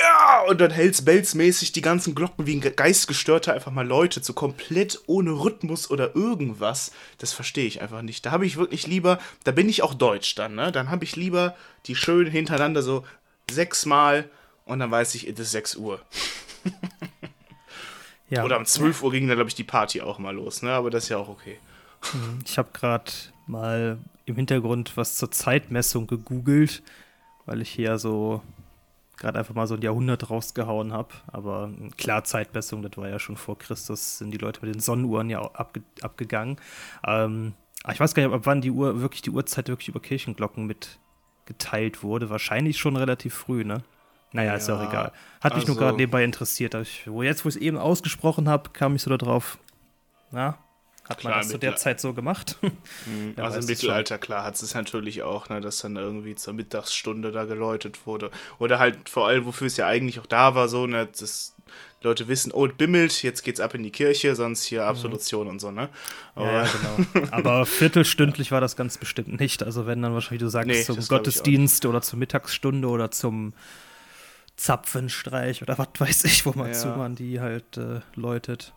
[0.00, 4.22] ja, und dann Hells Bells mäßig die ganzen Glocken wie ein Geistgestörter einfach mal Leute,
[4.22, 6.92] so komplett ohne Rhythmus oder irgendwas.
[7.18, 8.24] Das verstehe ich einfach nicht.
[8.24, 10.72] Da habe ich wirklich lieber, da bin ich auch deutsch dann, ne?
[10.72, 13.04] Dann habe ich lieber die schön hintereinander so
[13.50, 14.30] sechsmal
[14.64, 16.00] und dann weiß ich, es ist 6 Uhr.
[18.30, 18.44] ja.
[18.44, 20.72] Oder um 12 Uhr ging dann, glaube ich, die Party auch mal los, ne?
[20.72, 21.58] Aber das ist ja auch okay.
[22.12, 23.10] Hm, ich habe gerade
[23.46, 26.82] mal im Hintergrund was zur Zeitmessung gegoogelt,
[27.46, 28.42] weil ich hier so
[29.16, 31.14] gerade einfach mal so ein Jahrhundert rausgehauen habe.
[31.26, 35.30] Aber klar, Zeitmessung, das war ja schon vor Christus, sind die Leute mit den Sonnenuhren
[35.30, 36.56] ja abge abgegangen.
[37.06, 37.54] Ähm,
[37.92, 42.02] ich weiß gar nicht, ab wann die Uhr wirklich die Uhrzeit wirklich über Kirchenglocken mitgeteilt
[42.02, 42.30] wurde.
[42.30, 43.82] Wahrscheinlich schon relativ früh, ne?
[44.34, 45.12] Naja, ja, ist ja auch egal.
[45.40, 46.74] Hat mich also, nur gerade nebenbei interessiert.
[46.74, 49.58] Ich, wo jetzt, wo ich es eben ausgesprochen habe, kam ich so darauf.
[50.32, 50.58] Na,
[51.08, 52.58] hat klar, man das zu der Zeit so gemacht?
[53.06, 57.32] Mhm, also im Mittelalter, klar, hat es natürlich auch, ne, dass dann irgendwie zur Mittagsstunde
[57.32, 58.30] da geläutet wurde.
[58.58, 61.54] Oder halt vor allem, wofür es ja eigentlich auch da war, so, ne, dass
[62.02, 64.88] Leute wissen, oh, bimmelt, jetzt geht's ab in die Kirche, sonst hier mhm.
[64.88, 65.50] Absolution mhm.
[65.50, 65.90] und so, ne?
[66.34, 66.66] Aber, ja,
[67.12, 67.26] genau.
[67.30, 69.62] Aber viertelstündlich war das ganz bestimmt nicht.
[69.62, 73.52] Also wenn dann wahrscheinlich, du sagst, nee, zum Gottesdienst oder zur Mittagsstunde oder zum
[74.56, 76.72] Zapfenstreich oder was weiß ich, wo man ja.
[76.72, 78.72] zu man die halt äh, läutet.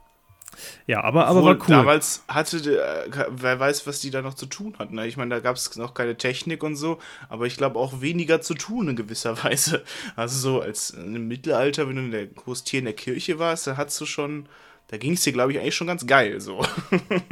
[0.88, 1.68] Ja, aber, aber war cool.
[1.68, 4.96] Damals hatte, äh, wer weiß, was die da noch zu tun hatten.
[4.96, 5.08] Ne?
[5.08, 8.42] Ich meine, da gab es noch keine Technik und so, aber ich glaube auch weniger
[8.42, 9.84] zu tun in gewisser Weise.
[10.16, 13.78] Also so als im Mittelalter, wenn du in der Großtier in der Kirche warst, da
[13.78, 14.48] hattest du schon,
[14.88, 16.66] da ging es dir, glaube ich, eigentlich schon ganz geil so.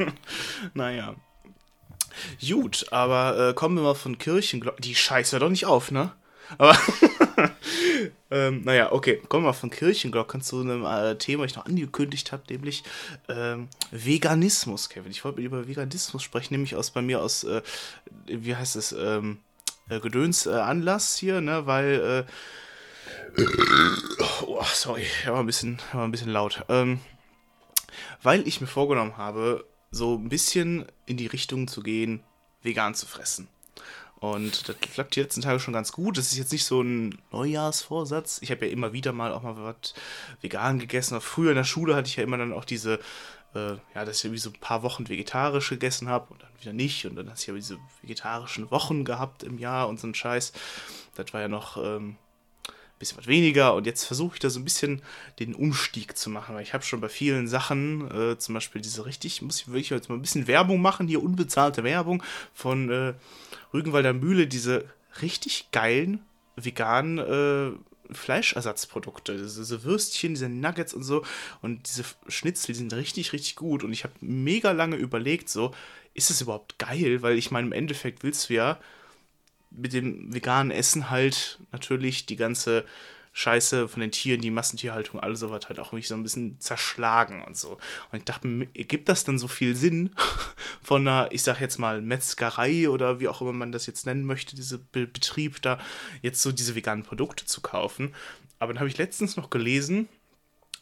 [0.74, 1.14] naja.
[2.46, 4.82] Gut, aber äh, kommen wir mal von Kirchenglocken.
[4.82, 6.12] Die scheiße doch nicht auf, ne?
[6.58, 6.76] Aber
[8.30, 12.42] ähm, naja, okay, kommen wir von Kirchenglocken zu einem äh, Thema, ich noch angekündigt habe,
[12.50, 12.84] nämlich
[13.28, 15.10] ähm, Veganismus, Kevin.
[15.10, 17.62] Ich wollte über Veganismus sprechen, nämlich aus bei mir aus, äh,
[18.26, 19.38] wie heißt es, ähm,
[19.88, 22.26] äh, Gedöns äh, Anlass hier, ne, weil,
[23.36, 23.42] äh,
[24.46, 26.64] oh, sorry, war ein bisschen, war ein bisschen laut.
[26.68, 27.00] Ähm,
[28.22, 32.22] weil ich mir vorgenommen habe, so ein bisschen in die Richtung zu gehen,
[32.62, 33.48] vegan zu fressen.
[34.18, 36.16] Und das klappt die letzten Tage schon ganz gut.
[36.16, 38.38] Das ist jetzt nicht so ein Neujahrsvorsatz.
[38.40, 39.94] Ich habe ja immer wieder mal auch mal was
[40.40, 41.20] vegan gegessen.
[41.20, 42.94] Früher in der Schule hatte ich ja immer dann auch diese,
[43.54, 46.72] äh, ja, dass ich irgendwie so ein paar Wochen vegetarisch gegessen habe und dann wieder
[46.72, 47.04] nicht.
[47.04, 50.54] Und dann hast du ja diese vegetarischen Wochen gehabt im Jahr und so ein Scheiß.
[51.14, 52.16] Das war ja noch ähm,
[52.66, 53.74] ein bisschen was weniger.
[53.74, 55.02] Und jetzt versuche ich da so ein bisschen
[55.40, 56.54] den Umstieg zu machen.
[56.54, 59.90] Weil ich habe schon bei vielen Sachen, äh, zum Beispiel diese richtig, muss ich wirklich
[59.90, 62.22] jetzt mal ein bisschen Werbung machen, hier unbezahlte Werbung
[62.54, 62.90] von.
[62.90, 63.12] Äh,
[63.76, 64.84] Rügenwalder Mühle diese
[65.22, 66.20] richtig geilen
[66.56, 67.76] veganen äh,
[68.12, 71.24] Fleischersatzprodukte, diese Würstchen, diese Nuggets und so
[71.62, 75.74] und diese Schnitzel, die sind richtig, richtig gut und ich habe mega lange überlegt, so,
[76.14, 77.22] ist es überhaupt geil?
[77.22, 78.78] Weil ich meine, im Endeffekt willst du ja
[79.70, 82.84] mit dem veganen Essen halt natürlich die ganze
[83.38, 87.44] Scheiße von den Tieren, die Massentierhaltung, alles sowas halt auch mich so ein bisschen zerschlagen
[87.44, 87.72] und so.
[88.10, 90.14] Und ich dachte, gibt das dann so viel Sinn
[90.82, 94.24] von einer, ich sag jetzt mal, Metzgerei oder wie auch immer man das jetzt nennen
[94.24, 95.78] möchte, diese Be Betrieb da,
[96.22, 98.14] jetzt so diese veganen Produkte zu kaufen.
[98.58, 100.08] Aber dann habe ich letztens noch gelesen,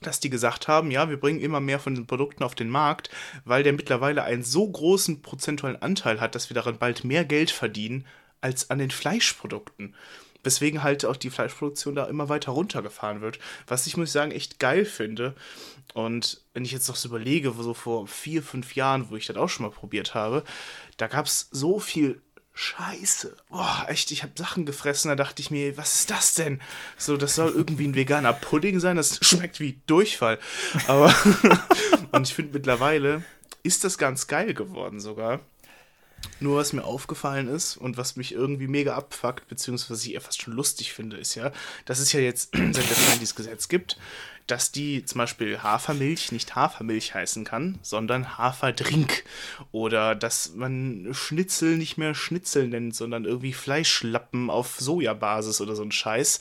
[0.00, 3.10] dass die gesagt haben, ja, wir bringen immer mehr von den Produkten auf den Markt,
[3.44, 7.50] weil der mittlerweile einen so großen prozentualen Anteil hat, dass wir daran bald mehr Geld
[7.50, 8.06] verdienen
[8.40, 9.96] als an den Fleischprodukten
[10.44, 13.38] weswegen halt auch die Fleischproduktion da immer weiter runtergefahren wird.
[13.66, 15.34] Was ich, muss ich sagen, echt geil finde.
[15.92, 19.36] Und wenn ich jetzt noch so überlege, so vor vier, fünf Jahren, wo ich das
[19.36, 20.44] auch schon mal probiert habe,
[20.96, 22.20] da gab es so viel
[22.56, 23.36] Scheiße.
[23.48, 26.60] Boah, echt, ich habe Sachen gefressen, da dachte ich mir, was ist das denn?
[26.96, 30.38] So, das soll irgendwie ein veganer Pudding sein, das schmeckt wie Durchfall.
[30.86, 31.12] Aber,
[32.12, 33.24] und ich finde mittlerweile
[33.64, 35.40] ist das ganz geil geworden sogar.
[36.40, 40.42] Nur was mir aufgefallen ist und was mich irgendwie mega abfuckt, beziehungsweise ich eher fast
[40.42, 41.52] schon lustig finde, ist ja,
[41.84, 43.98] dass es ja jetzt seit der Zeit dieses Gesetz gibt,
[44.46, 49.24] dass die zum Beispiel Hafermilch nicht Hafermilch heißen kann, sondern Haferdrink.
[49.72, 55.82] Oder dass man Schnitzel nicht mehr Schnitzel nennt, sondern irgendwie Fleischlappen auf Sojabasis oder so
[55.82, 56.40] ein Scheiß.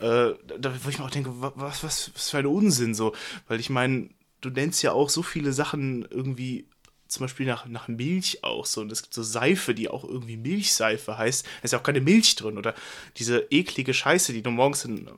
[0.00, 3.14] Äh, da wo ich mir auch denke, was, was, was für ein Unsinn so.
[3.46, 4.10] Weil ich meine,
[4.42, 6.66] du nennst ja auch so viele Sachen irgendwie
[7.08, 8.82] zum Beispiel nach, nach Milch auch so.
[8.82, 11.44] Und es gibt so Seife, die auch irgendwie Milchseife heißt.
[11.44, 12.58] Da ist ja auch keine Milch drin.
[12.58, 12.74] Oder
[13.16, 15.10] diese eklige Scheiße, die du morgens in,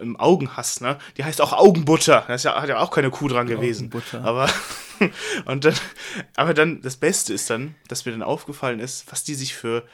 [0.00, 0.98] im Augen hast, ne?
[1.16, 2.24] Die heißt auch Augenbutter.
[2.26, 3.86] Da ja, hat ja auch keine Kuh dran gewesen.
[3.86, 4.24] Augenbutter.
[4.24, 4.50] Aber,
[5.46, 5.74] und dann,
[6.34, 9.86] aber dann, das Beste ist dann, dass mir dann aufgefallen ist, was die sich für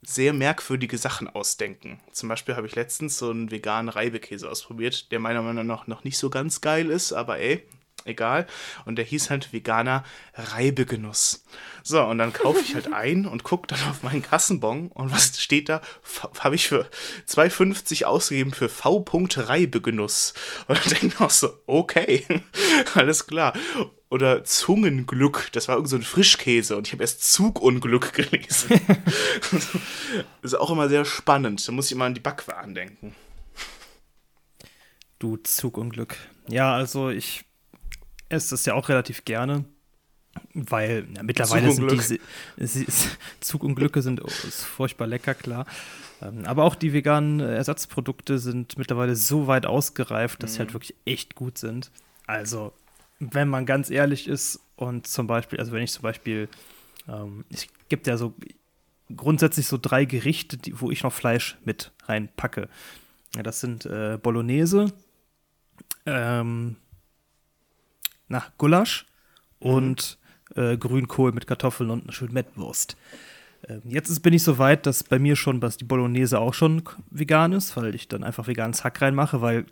[0.00, 2.00] sehr merkwürdige Sachen ausdenken.
[2.12, 6.02] Zum Beispiel habe ich letztens so einen veganen Reibekäse ausprobiert, der meiner Meinung nach noch
[6.02, 7.62] nicht so ganz geil ist, aber ey,
[8.04, 8.46] egal.
[8.84, 11.44] Und der hieß halt veganer Reibegenuss.
[11.82, 15.40] So, und dann kaufe ich halt ein und gucke dann auf meinen Kassenbon und was
[15.40, 15.80] steht da?
[16.38, 16.88] Habe ich für
[17.28, 19.04] 2,50 ausgegeben für V.
[19.36, 20.34] Reibegenuss.
[20.68, 22.24] Und dann denke ich auch so, okay,
[22.94, 23.52] alles klar.
[24.12, 28.78] Oder Zungenglück, das war irgend so ein Frischkäse und ich habe erst Zugunglück gelesen.
[30.42, 31.66] ist auch immer sehr spannend.
[31.66, 33.14] Da muss ich immer an die Backwaren denken.
[35.18, 36.16] Du Zugunglück.
[36.48, 37.44] Ja, also ich
[38.32, 39.64] esse es ja auch relativ gerne,
[40.54, 42.18] weil ja, mittlerweile sind diese
[43.40, 45.66] Zugunglücke sind oh, furchtbar lecker, klar.
[46.22, 50.54] Ähm, aber auch die veganen Ersatzprodukte sind mittlerweile so weit ausgereift, dass mhm.
[50.54, 50.74] sie halt mhm.
[50.74, 51.90] wirklich echt gut sind.
[52.26, 52.72] Also
[53.18, 56.48] wenn man ganz ehrlich ist und zum Beispiel, also wenn ich zum Beispiel,
[57.08, 58.34] ähm, es gibt ja so
[59.14, 62.68] grundsätzlich so drei Gerichte, die, wo ich noch Fleisch mit reinpacke.
[63.36, 64.92] Ja, das sind äh, Bolognese,
[66.06, 66.76] ähm,
[68.32, 69.06] nach Gulasch
[69.60, 69.70] mhm.
[69.70, 70.18] und
[70.56, 72.96] äh, Grünkohl mit Kartoffeln und einer schönen Mettwurst.
[73.68, 76.54] Ähm, jetzt ist, bin ich so weit, dass bei mir schon was die Bolognese auch
[76.54, 79.66] schon vegan ist, weil ich dann einfach veganes Hack reinmache, weil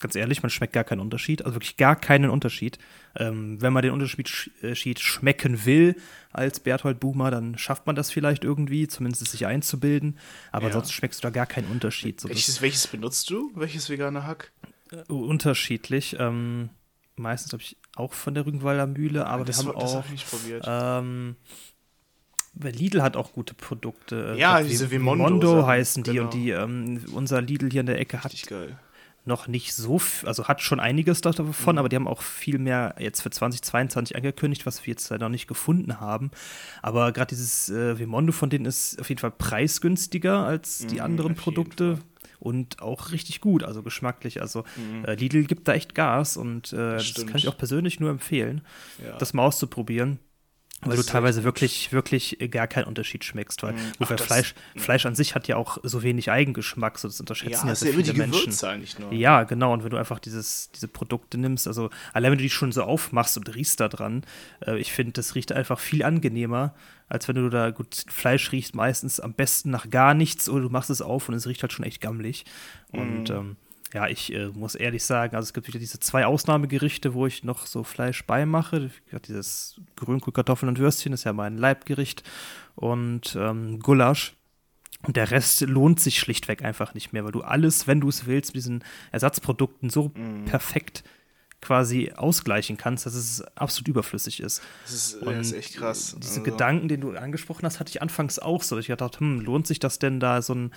[0.00, 2.78] ganz ehrlich, man schmeckt gar keinen Unterschied, also wirklich gar keinen Unterschied.
[3.16, 5.96] Ähm, wenn man den Unterschied sch äh, schmecken will
[6.32, 10.18] als Berthold Buchmer, dann schafft man das vielleicht irgendwie, zumindest sich einzubilden.
[10.52, 10.72] Aber ja.
[10.72, 12.20] sonst schmeckst du da gar keinen Unterschied.
[12.20, 13.50] So welches, welches benutzt du?
[13.54, 14.52] Welches vegane Hack?
[14.90, 16.16] Äh, unterschiedlich.
[16.18, 16.70] Ähm,
[17.16, 20.04] meistens habe ich auch von der Rügenwalder Mühle, aber das, wir haben auch.
[20.04, 20.96] Hab.
[21.02, 21.36] Ähm,
[22.56, 24.36] Lidl hat auch gute Produkte.
[24.38, 26.24] Ja, diese Vimondo, Vimondo heißen die genau.
[26.24, 28.32] und die, ähm, unser Lidl hier in der Ecke hat
[29.26, 31.78] noch nicht so, also hat schon einiges davon, mhm.
[31.78, 35.46] aber die haben auch viel mehr jetzt für 2022 angekündigt, was wir jetzt noch nicht
[35.46, 36.30] gefunden haben.
[36.82, 41.00] Aber gerade dieses äh, Vimondo von denen ist auf jeden Fall preisgünstiger als die mhm,
[41.00, 41.98] anderen Produkte
[42.44, 44.40] und auch richtig gut, also geschmacklich.
[44.40, 45.04] Also mhm.
[45.04, 48.10] äh, Lidl gibt da echt Gas und äh, das, das, kann ich auch persönlich nur
[48.10, 48.60] empfehlen,
[49.02, 49.16] ja.
[49.16, 50.18] das mal auszuprobieren.
[50.82, 53.92] Weil du teilweise wirklich, wirklich gar keinen Unterschied schmeckst, weil mhm.
[54.00, 57.72] Ach, Fleisch, Fleisch an sich hat ja auch so wenig Eigengeschmack, so das unterschätzen ja,
[57.72, 58.80] ja sehr viele die Menschen.
[58.80, 59.12] Nicht nur.
[59.12, 62.50] Ja, genau, und wenn du einfach dieses, diese Produkte nimmst, also allein wenn du die
[62.50, 64.24] schon so aufmachst und riechst da dran,
[64.66, 66.74] äh, ich finde, das riecht einfach viel angenehmer,
[67.08, 70.70] als wenn du da gut Fleisch riechst, meistens am besten nach gar nichts oder du
[70.70, 72.44] machst es auf und es riecht halt schon echt gammelig.
[72.92, 72.98] Mhm.
[73.00, 73.56] Und ähm,
[73.92, 77.44] ja, ich äh, muss ehrlich sagen, also es gibt wieder diese zwei Ausnahmegerichte, wo ich
[77.44, 78.90] noch so Fleisch beimache.
[79.28, 82.24] Dieses Grünkohl, Kartoffeln und Würstchen ist ja mein Leibgericht
[82.74, 84.34] und ähm, Gulasch.
[85.02, 88.26] Und der Rest lohnt sich schlichtweg einfach nicht mehr, weil du alles, wenn du es
[88.26, 90.46] willst, mit diesen Ersatzprodukten so mm.
[90.46, 91.04] perfekt
[91.60, 94.62] quasi ausgleichen kannst, dass es absolut überflüssig ist.
[94.84, 96.16] Das ist, das ist echt krass.
[96.18, 96.42] Diese also.
[96.42, 98.78] Gedanken, den du angesprochen hast, hatte ich anfangs auch so.
[98.78, 100.72] Ich dachte, hm, lohnt sich das denn da so ein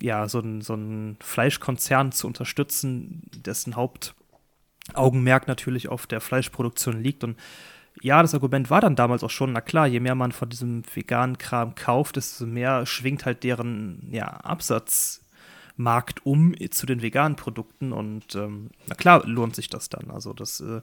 [0.00, 7.24] ja, so ein, so ein Fleischkonzern zu unterstützen, dessen Hauptaugenmerk natürlich auf der Fleischproduktion liegt.
[7.24, 7.36] Und
[8.02, 10.82] ja, das Argument war dann damals auch schon, na klar, je mehr man von diesem
[10.94, 15.25] veganen Kram kauft, desto mehr schwingt halt deren ja, Absatz
[15.76, 20.10] Markt um zu den veganen Produkten und ähm, na klar lohnt sich das dann.
[20.10, 20.80] Also das, äh,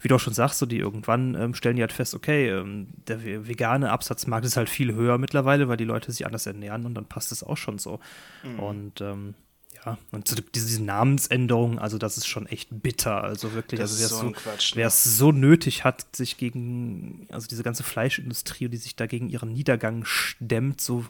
[0.00, 2.88] wie du auch schon sagst, so die irgendwann ähm, stellen die halt fest, okay, ähm,
[3.06, 6.94] der vegane Absatzmarkt ist halt viel höher mittlerweile, weil die Leute sich anders ernähren und
[6.94, 7.98] dann passt es auch schon so.
[8.44, 8.60] Mhm.
[8.60, 9.34] Und ähm,
[9.84, 13.22] ja, und diese, Namensänderung, also das ist schon echt bitter.
[13.22, 14.32] Also wirklich, das also
[14.74, 15.32] wer es so, ne?
[15.32, 20.04] so nötig hat, sich gegen, also diese ganze Fleischindustrie, die sich da gegen ihren Niedergang
[20.04, 21.04] stemmt, so,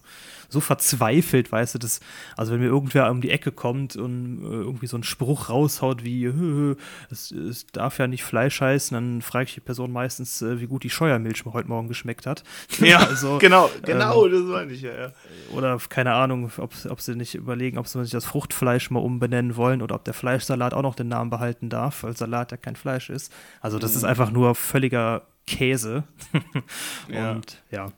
[0.49, 2.01] so verzweifelt, weißt du, das,
[2.37, 6.05] also wenn mir irgendwer um die Ecke kommt und äh, irgendwie so einen Spruch raushaut
[6.05, 6.27] wie,
[7.11, 10.67] es, es, darf ja nicht Fleisch heißen, dann frage ich die Person meistens, äh, wie
[10.67, 12.45] gut die Scheuermilch heute Morgen geschmeckt hat.
[12.81, 15.13] Ja, also, genau, genau, ähm, das meine ich ja, ja.
[15.53, 19.01] Oder keine Ahnung, ob, ob sie nicht überlegen, ob sie sich das Fruchtfleisch Fleisch mal
[19.01, 22.57] umbenennen wollen oder ob der Fleischsalat auch noch den Namen behalten darf, weil Salat ja
[22.57, 23.33] kein Fleisch ist.
[23.61, 23.99] Also das mhm.
[23.99, 26.05] ist einfach nur völliger Käse.
[27.09, 27.33] ja.
[27.33, 27.93] Und ja,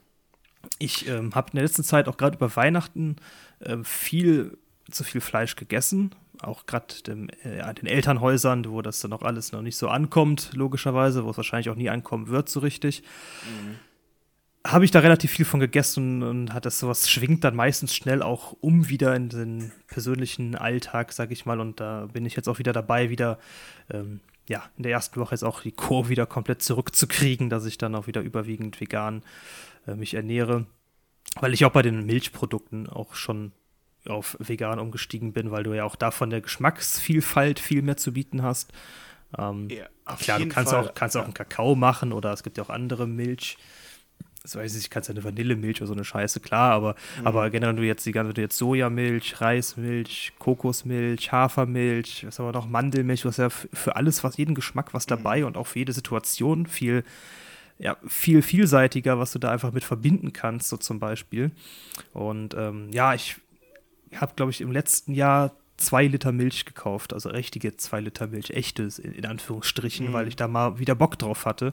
[0.79, 3.16] ich ähm, habe in der letzten Zeit auch gerade über Weihnachten
[3.61, 4.59] äh, viel
[4.90, 6.14] zu viel Fleisch gegessen.
[6.42, 6.94] Auch gerade
[7.42, 11.37] äh, den Elternhäusern, wo das dann auch alles noch nicht so ankommt, logischerweise, wo es
[11.37, 13.03] wahrscheinlich auch nie ankommen wird, so richtig.
[13.44, 13.77] Mhm
[14.66, 18.23] habe ich da relativ viel von gegessen und hat das sowas schwingt dann meistens schnell
[18.23, 21.61] auch um wieder in den persönlichen Alltag, sag ich mal.
[21.61, 23.38] Und da bin ich jetzt auch wieder dabei, wieder
[23.90, 27.79] ähm, ja in der ersten Woche jetzt auch die Kurve wieder komplett zurückzukriegen, dass ich
[27.79, 29.23] dann auch wieder überwiegend vegan
[29.87, 30.66] äh, mich ernähre,
[31.40, 33.53] weil ich auch bei den Milchprodukten auch schon
[34.07, 38.42] auf vegan umgestiegen bin, weil du ja auch davon der Geschmacksvielfalt viel mehr zu bieten
[38.42, 38.73] hast.
[39.38, 40.88] Ähm, ja, klar, du kannst Fall.
[40.88, 43.57] auch kannst auch einen Kakao machen oder es gibt ja auch andere Milch
[44.42, 47.26] das weiß ich nicht, kannst ja eine Vanillemilch oder so eine Scheiße, klar, aber, mhm.
[47.26, 52.53] aber generell du jetzt die ganze, du jetzt Sojamilch, Reismilch, Kokosmilch, Hafermilch, was haben wir
[52.53, 55.46] noch, Mandelmilch, du hast ja für alles, was jeden Geschmack was dabei mhm.
[55.46, 57.05] und auch für jede Situation viel,
[57.79, 61.50] ja, viel vielseitiger, was du da einfach mit verbinden kannst, so zum Beispiel.
[62.12, 63.37] Und ähm, ja, ich
[64.16, 68.50] habe, glaube ich, im letzten Jahr zwei Liter Milch gekauft, also richtige zwei Liter Milch,
[68.50, 70.12] echtes in, in Anführungsstrichen, mhm.
[70.12, 71.72] weil ich da mal wieder Bock drauf hatte.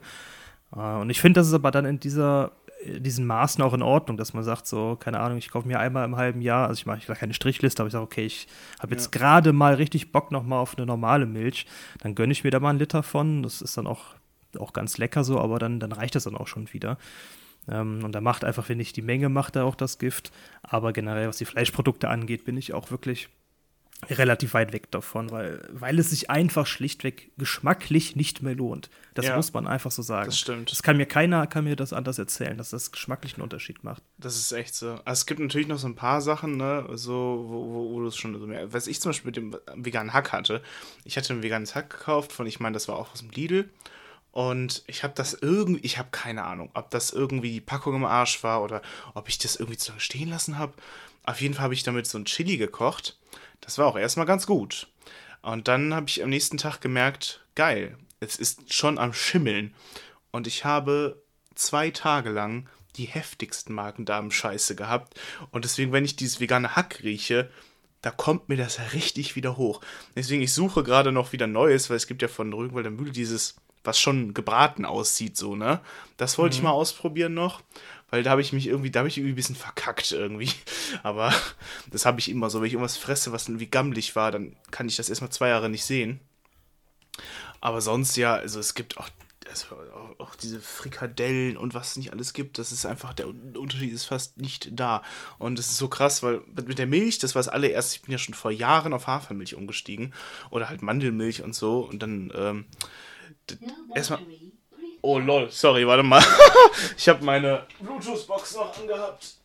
[0.75, 2.51] Äh, und ich finde, das ist aber dann in dieser
[2.83, 5.79] in diesen Maßen auch in Ordnung, dass man sagt, so, keine Ahnung, ich kaufe mir
[5.79, 8.47] einmal im halben Jahr, also ich mache keine Strichliste, aber ich sage, okay, ich
[8.79, 9.19] habe jetzt ja.
[9.19, 11.65] gerade mal richtig Bock nochmal auf eine normale Milch,
[12.01, 13.43] dann gönne ich mir da mal einen Liter von.
[13.43, 14.15] Das ist dann auch,
[14.59, 16.97] auch ganz lecker so, aber dann, dann reicht das dann auch schon wieder.
[17.67, 20.31] Ähm, und da macht einfach, finde ich, die Menge macht da auch das Gift.
[20.63, 23.29] Aber generell, was die Fleischprodukte angeht, bin ich auch wirklich
[24.05, 28.91] relativ weit weg davon, weil, weil es sich einfach schlichtweg geschmacklich nicht mehr lohnt.
[29.15, 30.27] Das ja, muss man einfach so sagen.
[30.27, 30.71] Das stimmt.
[30.71, 34.03] Das kann mir keiner, kann mir das anders erzählen, dass das geschmacklich einen Unterschied macht.
[34.19, 34.91] Das ist echt so.
[34.91, 38.07] Also es gibt natürlich noch so ein paar Sachen, ne, so, wo, wo, wo du
[38.07, 38.71] es schon so mehr.
[38.71, 40.61] Was ich zum Beispiel mit dem veganen Hack hatte.
[41.03, 43.67] Ich hatte ein veganes Hack gekauft von, ich meine, das war auch aus dem Lidl.
[44.31, 48.05] Und ich habe das irgendwie, ich habe keine Ahnung, ob das irgendwie die Packung im
[48.05, 48.83] Arsch war oder
[49.15, 50.73] ob ich das irgendwie zu lange stehen lassen habe.
[51.23, 53.17] Auf jeden Fall habe ich damit so ein Chili gekocht.
[53.67, 54.87] Das war auch erstmal ganz gut.
[55.41, 59.75] Und dann habe ich am nächsten Tag gemerkt, geil, es ist schon am Schimmeln.
[60.31, 61.21] Und ich habe
[61.53, 65.19] zwei Tage lang die heftigsten Magen-Darm-Scheiße gehabt.
[65.51, 67.51] Und deswegen, wenn ich dieses vegane Hack rieche,
[68.01, 69.81] da kommt mir das richtig wieder hoch.
[70.15, 73.57] Deswegen, ich suche gerade noch wieder Neues, weil es gibt ja von Rügenwalder Mühle dieses,
[73.83, 75.81] was schon gebraten aussieht, so, ne?
[76.15, 76.59] Das wollte mhm.
[76.59, 77.61] ich mal ausprobieren noch
[78.09, 80.51] weil da habe ich mich irgendwie, da habe ich irgendwie ein bisschen verkackt irgendwie.
[81.03, 81.33] Aber
[81.91, 82.59] das habe ich immer so.
[82.59, 85.69] Wenn ich irgendwas fresse, was irgendwie gammelig war, dann kann ich das erstmal zwei Jahre
[85.69, 86.21] nicht sehen.
[87.59, 89.09] Aber sonst ja, also es gibt auch,
[89.49, 89.65] also
[90.19, 94.05] auch, diese Frikadellen und was es nicht alles gibt, das ist einfach, der Unterschied ist
[94.05, 95.01] fast nicht da.
[95.37, 98.11] Und es ist so krass, weil mit der Milch, das war das allererste, ich bin
[98.11, 100.13] ja schon vor Jahren auf Hafermilch umgestiegen.
[100.49, 101.79] Oder halt Mandelmilch und so.
[101.79, 102.65] Und dann ähm,
[103.95, 104.19] erstmal
[105.01, 106.23] Oh lol, sorry, warte mal.
[106.97, 109.35] ich habe meine Bluetooth-Box noch angehabt.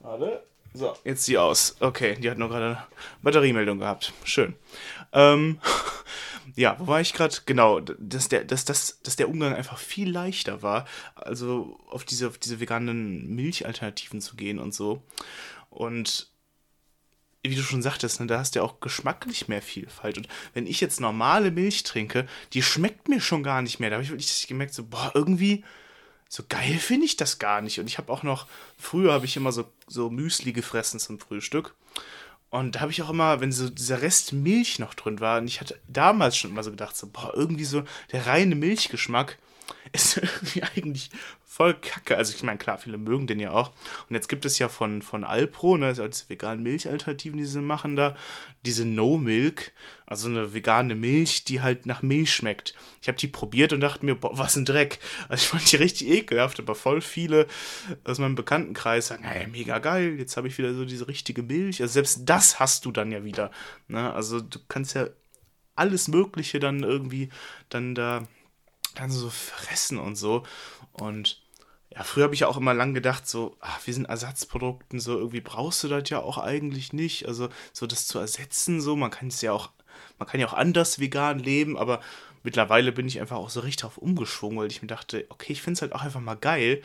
[0.00, 0.42] Warte.
[0.72, 1.76] So, jetzt sie aus.
[1.80, 2.86] Okay, die hat nur gerade eine
[3.22, 4.12] Batteriemeldung gehabt.
[4.24, 4.54] Schön.
[5.12, 5.58] Ähm,
[6.54, 7.34] ja, wo war ich gerade?
[7.46, 12.28] Genau, dass der, dass, dass, dass der Umgang einfach viel leichter war, also auf diese,
[12.28, 15.02] auf diese veganen Milchalternativen zu gehen und so.
[15.70, 16.28] Und
[17.50, 20.18] wie du schon sagtest, ne, da hast du ja auch geschmacklich mehr Vielfalt.
[20.18, 23.90] Und wenn ich jetzt normale Milch trinke, die schmeckt mir schon gar nicht mehr.
[23.90, 25.64] Da habe ich wirklich gemerkt, so, boah, irgendwie
[26.28, 27.78] so geil finde ich das gar nicht.
[27.78, 31.74] Und ich habe auch noch, früher habe ich immer so, so Müsli gefressen zum Frühstück.
[32.50, 35.46] Und da habe ich auch immer, wenn so dieser Rest Milch noch drin war, und
[35.46, 39.38] ich hatte damals schon immer so gedacht, so, boah, irgendwie so der reine Milchgeschmack
[39.92, 41.10] ist irgendwie eigentlich
[41.44, 42.16] voll kacke.
[42.16, 43.72] Also ich meine, klar, viele mögen den ja auch.
[44.08, 47.62] Und jetzt gibt es ja von, von Alpro, ne, also diese veganen Milchalternativen, die sie
[47.62, 48.14] machen da,
[48.66, 49.72] diese No-Milk,
[50.04, 52.74] also eine vegane Milch, die halt nach Milch schmeckt.
[53.00, 54.98] Ich habe die probiert und dachte mir, boah, was ein Dreck.
[55.28, 57.46] Also ich fand die richtig ekelhaft, aber voll viele
[58.04, 61.80] aus meinem Bekanntenkreis sagen, hey, mega geil, jetzt habe ich wieder so diese richtige Milch.
[61.80, 63.50] Also selbst das hast du dann ja wieder.
[63.88, 64.12] Ne?
[64.12, 65.08] Also du kannst ja
[65.74, 67.28] alles Mögliche dann irgendwie
[67.68, 68.26] dann da
[68.98, 70.44] dann so fressen und so.
[70.92, 71.40] Und
[71.90, 75.16] ja, früher habe ich ja auch immer lang gedacht, so, ach, wir sind Ersatzprodukten, so
[75.16, 77.26] irgendwie brauchst du das ja auch eigentlich nicht.
[77.26, 79.70] Also, so das zu ersetzen, so, man kann es ja auch,
[80.18, 82.00] man kann ja auch anders vegan leben, aber
[82.42, 85.62] mittlerweile bin ich einfach auch so richtig auf umgeschwungen, weil ich mir dachte, okay, ich
[85.62, 86.82] finde es halt auch einfach mal geil,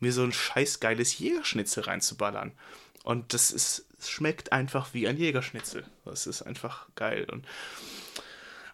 [0.00, 2.52] mir so ein scheiß geiles Jägerschnitzel reinzuballern.
[3.02, 5.84] Und das ist, schmeckt einfach wie ein Jägerschnitzel.
[6.06, 7.26] Das ist einfach geil.
[7.30, 7.46] Und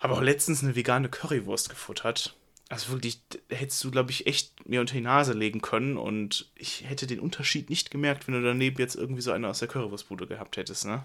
[0.00, 2.36] habe auch letztens eine vegane Currywurst gefuttert
[2.70, 6.88] also wirklich, hättest du, glaube ich, echt mir unter die Nase legen können und ich
[6.88, 10.28] hätte den Unterschied nicht gemerkt, wenn du daneben jetzt irgendwie so eine aus der Currywurstbude
[10.28, 11.04] gehabt hättest, ne?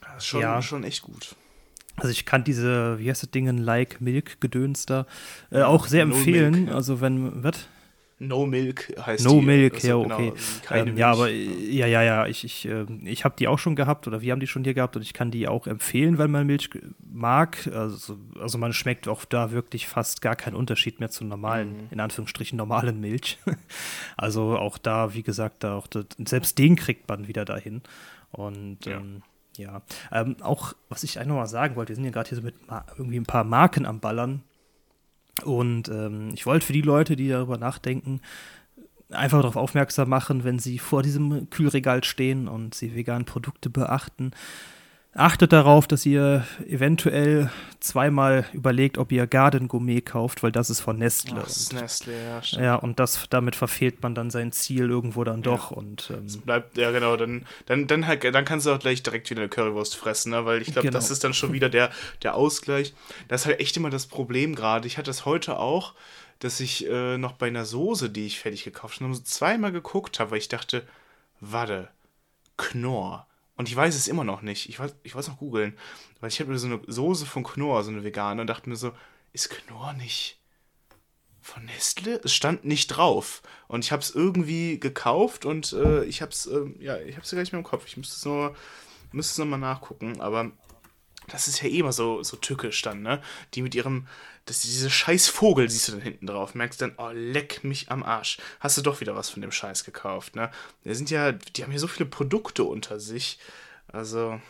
[0.00, 0.60] Das ist schon, ja.
[0.60, 1.36] schon echt gut.
[1.94, 5.06] Also ich kann diese, wie heißt das Ding, Like Milk Gedöns da
[5.50, 6.52] äh, auch sehr empfehlen.
[6.52, 6.74] Milk, ja.
[6.74, 7.68] Also wenn, was?
[8.18, 10.32] No Milk heißt No die, Milk, also ja, okay.
[10.68, 13.76] Genau, ähm, ja, aber ja, ja, ja, ich, ich, äh, ich habe die auch schon
[13.76, 16.28] gehabt oder wir haben die schon hier gehabt und ich kann die auch empfehlen, weil
[16.28, 16.70] man Milch
[17.12, 17.68] mag.
[17.72, 21.88] Also, also man schmeckt auch da wirklich fast gar keinen Unterschied mehr zu normalen, mhm.
[21.90, 23.38] in Anführungsstrichen normalen Milch.
[24.16, 27.82] also auch da, wie gesagt, da auch das, selbst den kriegt man wieder dahin.
[28.32, 28.96] Und ja.
[28.96, 29.22] Ähm,
[29.58, 32.36] ja, ähm, auch was ich eigentlich noch mal sagen wollte, wir sind ja gerade hier
[32.36, 32.54] so mit
[32.98, 34.42] irgendwie ein paar Marken am Ballern,
[35.44, 38.20] und ähm, ich wollte für die Leute, die darüber nachdenken,
[39.10, 44.32] einfach darauf aufmerksam machen, wenn sie vor diesem Kühlregal stehen und sie veganen Produkte beachten.
[45.16, 47.50] Achtet darauf, dass ihr eventuell
[47.80, 51.36] zweimal überlegt, ob ihr Garden Gourmet kauft, weil das ist von Nestle.
[51.38, 52.42] Ach, das ist Nestle, ja.
[52.42, 52.62] Stimmt.
[52.62, 55.70] Ja, und das, damit verfehlt man dann sein Ziel irgendwo dann doch.
[55.70, 55.76] Ja.
[55.76, 59.30] Und ähm, Bleibt, ja genau, dann, dann, dann, halt, dann kannst du auch gleich direkt
[59.30, 60.44] wieder eine Currywurst fressen, ne?
[60.44, 60.96] weil ich glaube, Genau.
[60.98, 61.90] das ist dann schon wieder der,
[62.22, 62.94] der Ausgleich.
[63.28, 64.86] Das ist halt echt immer das Problem gerade.
[64.86, 65.94] Ich hatte das heute auch,
[66.38, 70.20] dass ich äh, noch bei einer Soße, die ich fertig gekauft habe, so zweimal geguckt
[70.20, 70.86] habe, weil ich dachte,
[71.40, 71.88] warte,
[72.56, 73.26] Knorr.
[73.56, 74.68] Und ich weiß es immer noch nicht.
[74.68, 75.76] Ich weiß, ich weiß noch googeln.
[76.20, 78.76] Weil ich habe mir so eine Soße von Knorr, so eine vegane, und dachte mir
[78.76, 78.92] so,
[79.32, 80.38] ist Knorr nicht
[81.40, 82.20] von Nestle?
[82.22, 83.42] Es stand nicht drauf.
[83.68, 87.24] Und ich habe es irgendwie gekauft und äh, ich habe es, äh, ja, ich habe
[87.24, 87.86] es gar nicht mehr im Kopf.
[87.86, 88.54] Ich müsste es nur,
[89.12, 90.20] müsste es nochmal nachgucken.
[90.20, 90.52] Aber
[91.28, 93.22] das ist ja eh immer so, so tückisch dann, ne?
[93.54, 94.06] Die mit ihrem,
[94.46, 96.54] das, diese scheiß Vogel siehst du dann hinten drauf.
[96.54, 98.38] Merkst dann, oh, leck mich am Arsch.
[98.60, 100.50] Hast du doch wieder was von dem Scheiß gekauft, ne?
[100.84, 103.38] Die sind ja, die haben ja so viele Produkte unter sich.
[103.88, 104.40] Also,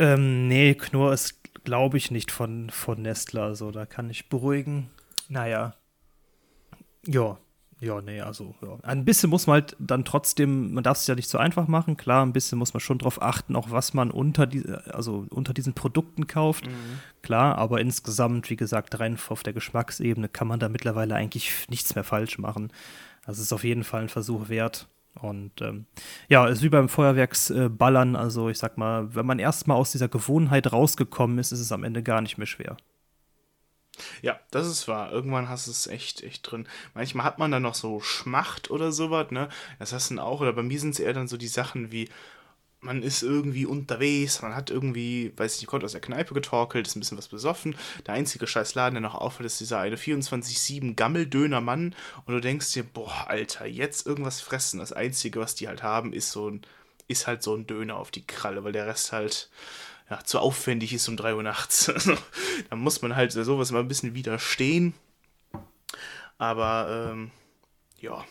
[0.00, 3.42] ähm, nee, Knorr ist, glaube ich, nicht von, von Nestle.
[3.42, 4.90] Also da kann ich beruhigen.
[5.28, 5.74] Naja.
[7.06, 7.38] Ja.
[7.80, 8.76] Ja, nee, also ja.
[8.82, 11.96] ein bisschen muss man halt dann trotzdem, man darf es ja nicht so einfach machen,
[11.96, 15.54] klar, ein bisschen muss man schon drauf achten, auch was man unter, die, also unter
[15.54, 16.68] diesen Produkten kauft,
[17.22, 21.94] klar, aber insgesamt, wie gesagt, rein auf der Geschmacksebene kann man da mittlerweile eigentlich nichts
[21.94, 22.70] mehr falsch machen.
[23.24, 24.88] Das ist auf jeden Fall ein Versuch wert.
[25.20, 25.86] Und ähm,
[26.28, 30.72] ja, ist wie beim Feuerwerksballern, also ich sag mal, wenn man erstmal aus dieser Gewohnheit
[30.72, 32.76] rausgekommen ist, ist es am Ende gar nicht mehr schwer.
[34.22, 35.12] Ja, das ist wahr.
[35.12, 36.66] Irgendwann hast du es echt, echt drin.
[36.94, 39.48] Manchmal hat man dann noch so Schmacht oder sowas, ne?
[39.78, 40.40] Das hast du dann auch.
[40.40, 42.08] Oder bei mir sind es eher dann so die Sachen wie,
[42.80, 46.86] man ist irgendwie unterwegs, man hat irgendwie, weiß ich nicht, kommt aus der Kneipe getorkelt,
[46.86, 47.76] ist ein bisschen was besoffen.
[48.06, 51.94] Der einzige scheiß Laden, der noch auffällt, ist dieser eine 24-7 Gammeldöner-Mann.
[52.24, 54.80] Und du denkst dir, boah, Alter, jetzt irgendwas fressen.
[54.80, 56.62] Das Einzige, was die halt haben, ist so ein,
[57.06, 59.50] ist halt so ein Döner auf die Kralle, weil der Rest halt
[60.10, 61.90] ja, zu aufwendig ist um 3 Uhr nachts.
[62.70, 64.94] da muss man halt sowas mal ein bisschen widerstehen.
[66.36, 67.30] Aber ähm,
[68.00, 68.24] ja.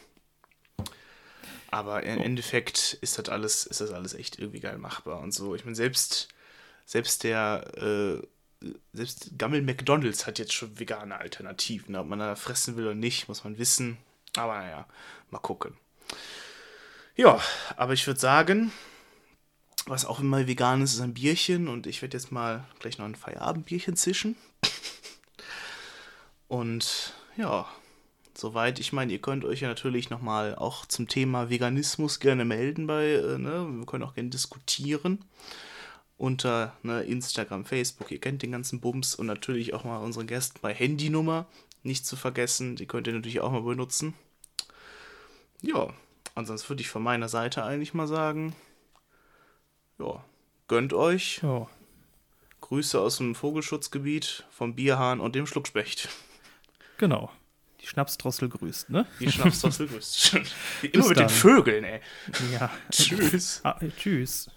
[1.71, 5.55] Aber im Endeffekt ist das alles, ist das alles echt irgendwie geil machbar und so.
[5.55, 6.27] Ich meine, selbst,
[6.85, 11.95] selbst der, äh, selbst Gammel McDonalds hat jetzt schon vegane Alternativen.
[11.95, 13.97] Ob man da fressen will oder nicht, muss man wissen.
[14.35, 14.87] Aber naja,
[15.29, 15.77] mal gucken.
[17.15, 17.39] Ja,
[17.77, 18.71] aber ich würde sagen,
[19.89, 21.67] was auch immer vegan ist, ist ein Bierchen.
[21.67, 24.35] Und ich werde jetzt mal gleich noch ein Feierabendbierchen zischen.
[26.47, 27.67] Und ja,
[28.33, 28.79] soweit.
[28.79, 33.13] Ich meine, ihr könnt euch ja natürlich nochmal auch zum Thema Veganismus gerne melden bei,
[33.13, 33.67] äh, ne?
[33.69, 35.25] Wir können auch gerne diskutieren.
[36.17, 40.59] Unter ne, Instagram, Facebook, ihr kennt den ganzen Bums und natürlich auch mal unsere Gäste
[40.61, 41.45] bei Handynummer
[41.83, 42.75] nicht zu vergessen.
[42.75, 44.13] Die könnt ihr natürlich auch mal benutzen.
[45.61, 45.93] Ja,
[46.35, 48.53] ansonsten würde ich von meiner Seite eigentlich mal sagen,
[49.99, 50.23] ja,
[50.67, 51.41] gönnt euch.
[51.43, 51.67] Ja.
[52.61, 56.09] Grüße aus dem Vogelschutzgebiet vom Bierhahn und dem Schluckspecht.
[56.97, 57.31] Genau.
[57.81, 59.05] Die Schnapsdrossel grüßt, ne?
[59.19, 60.33] Die Schnapsdrossel grüßt.
[60.81, 61.27] Immer Bis mit dann.
[61.27, 62.01] den Vögeln, ey.
[62.51, 62.69] Ja.
[62.91, 63.61] Tschüss.
[63.63, 64.49] Ah, tschüss.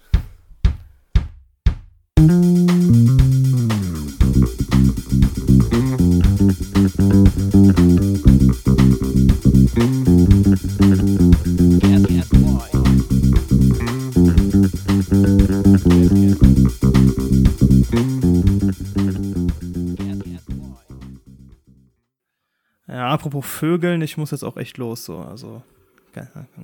[23.33, 25.63] Apropos Vögeln, ich muss jetzt auch echt los, so, also.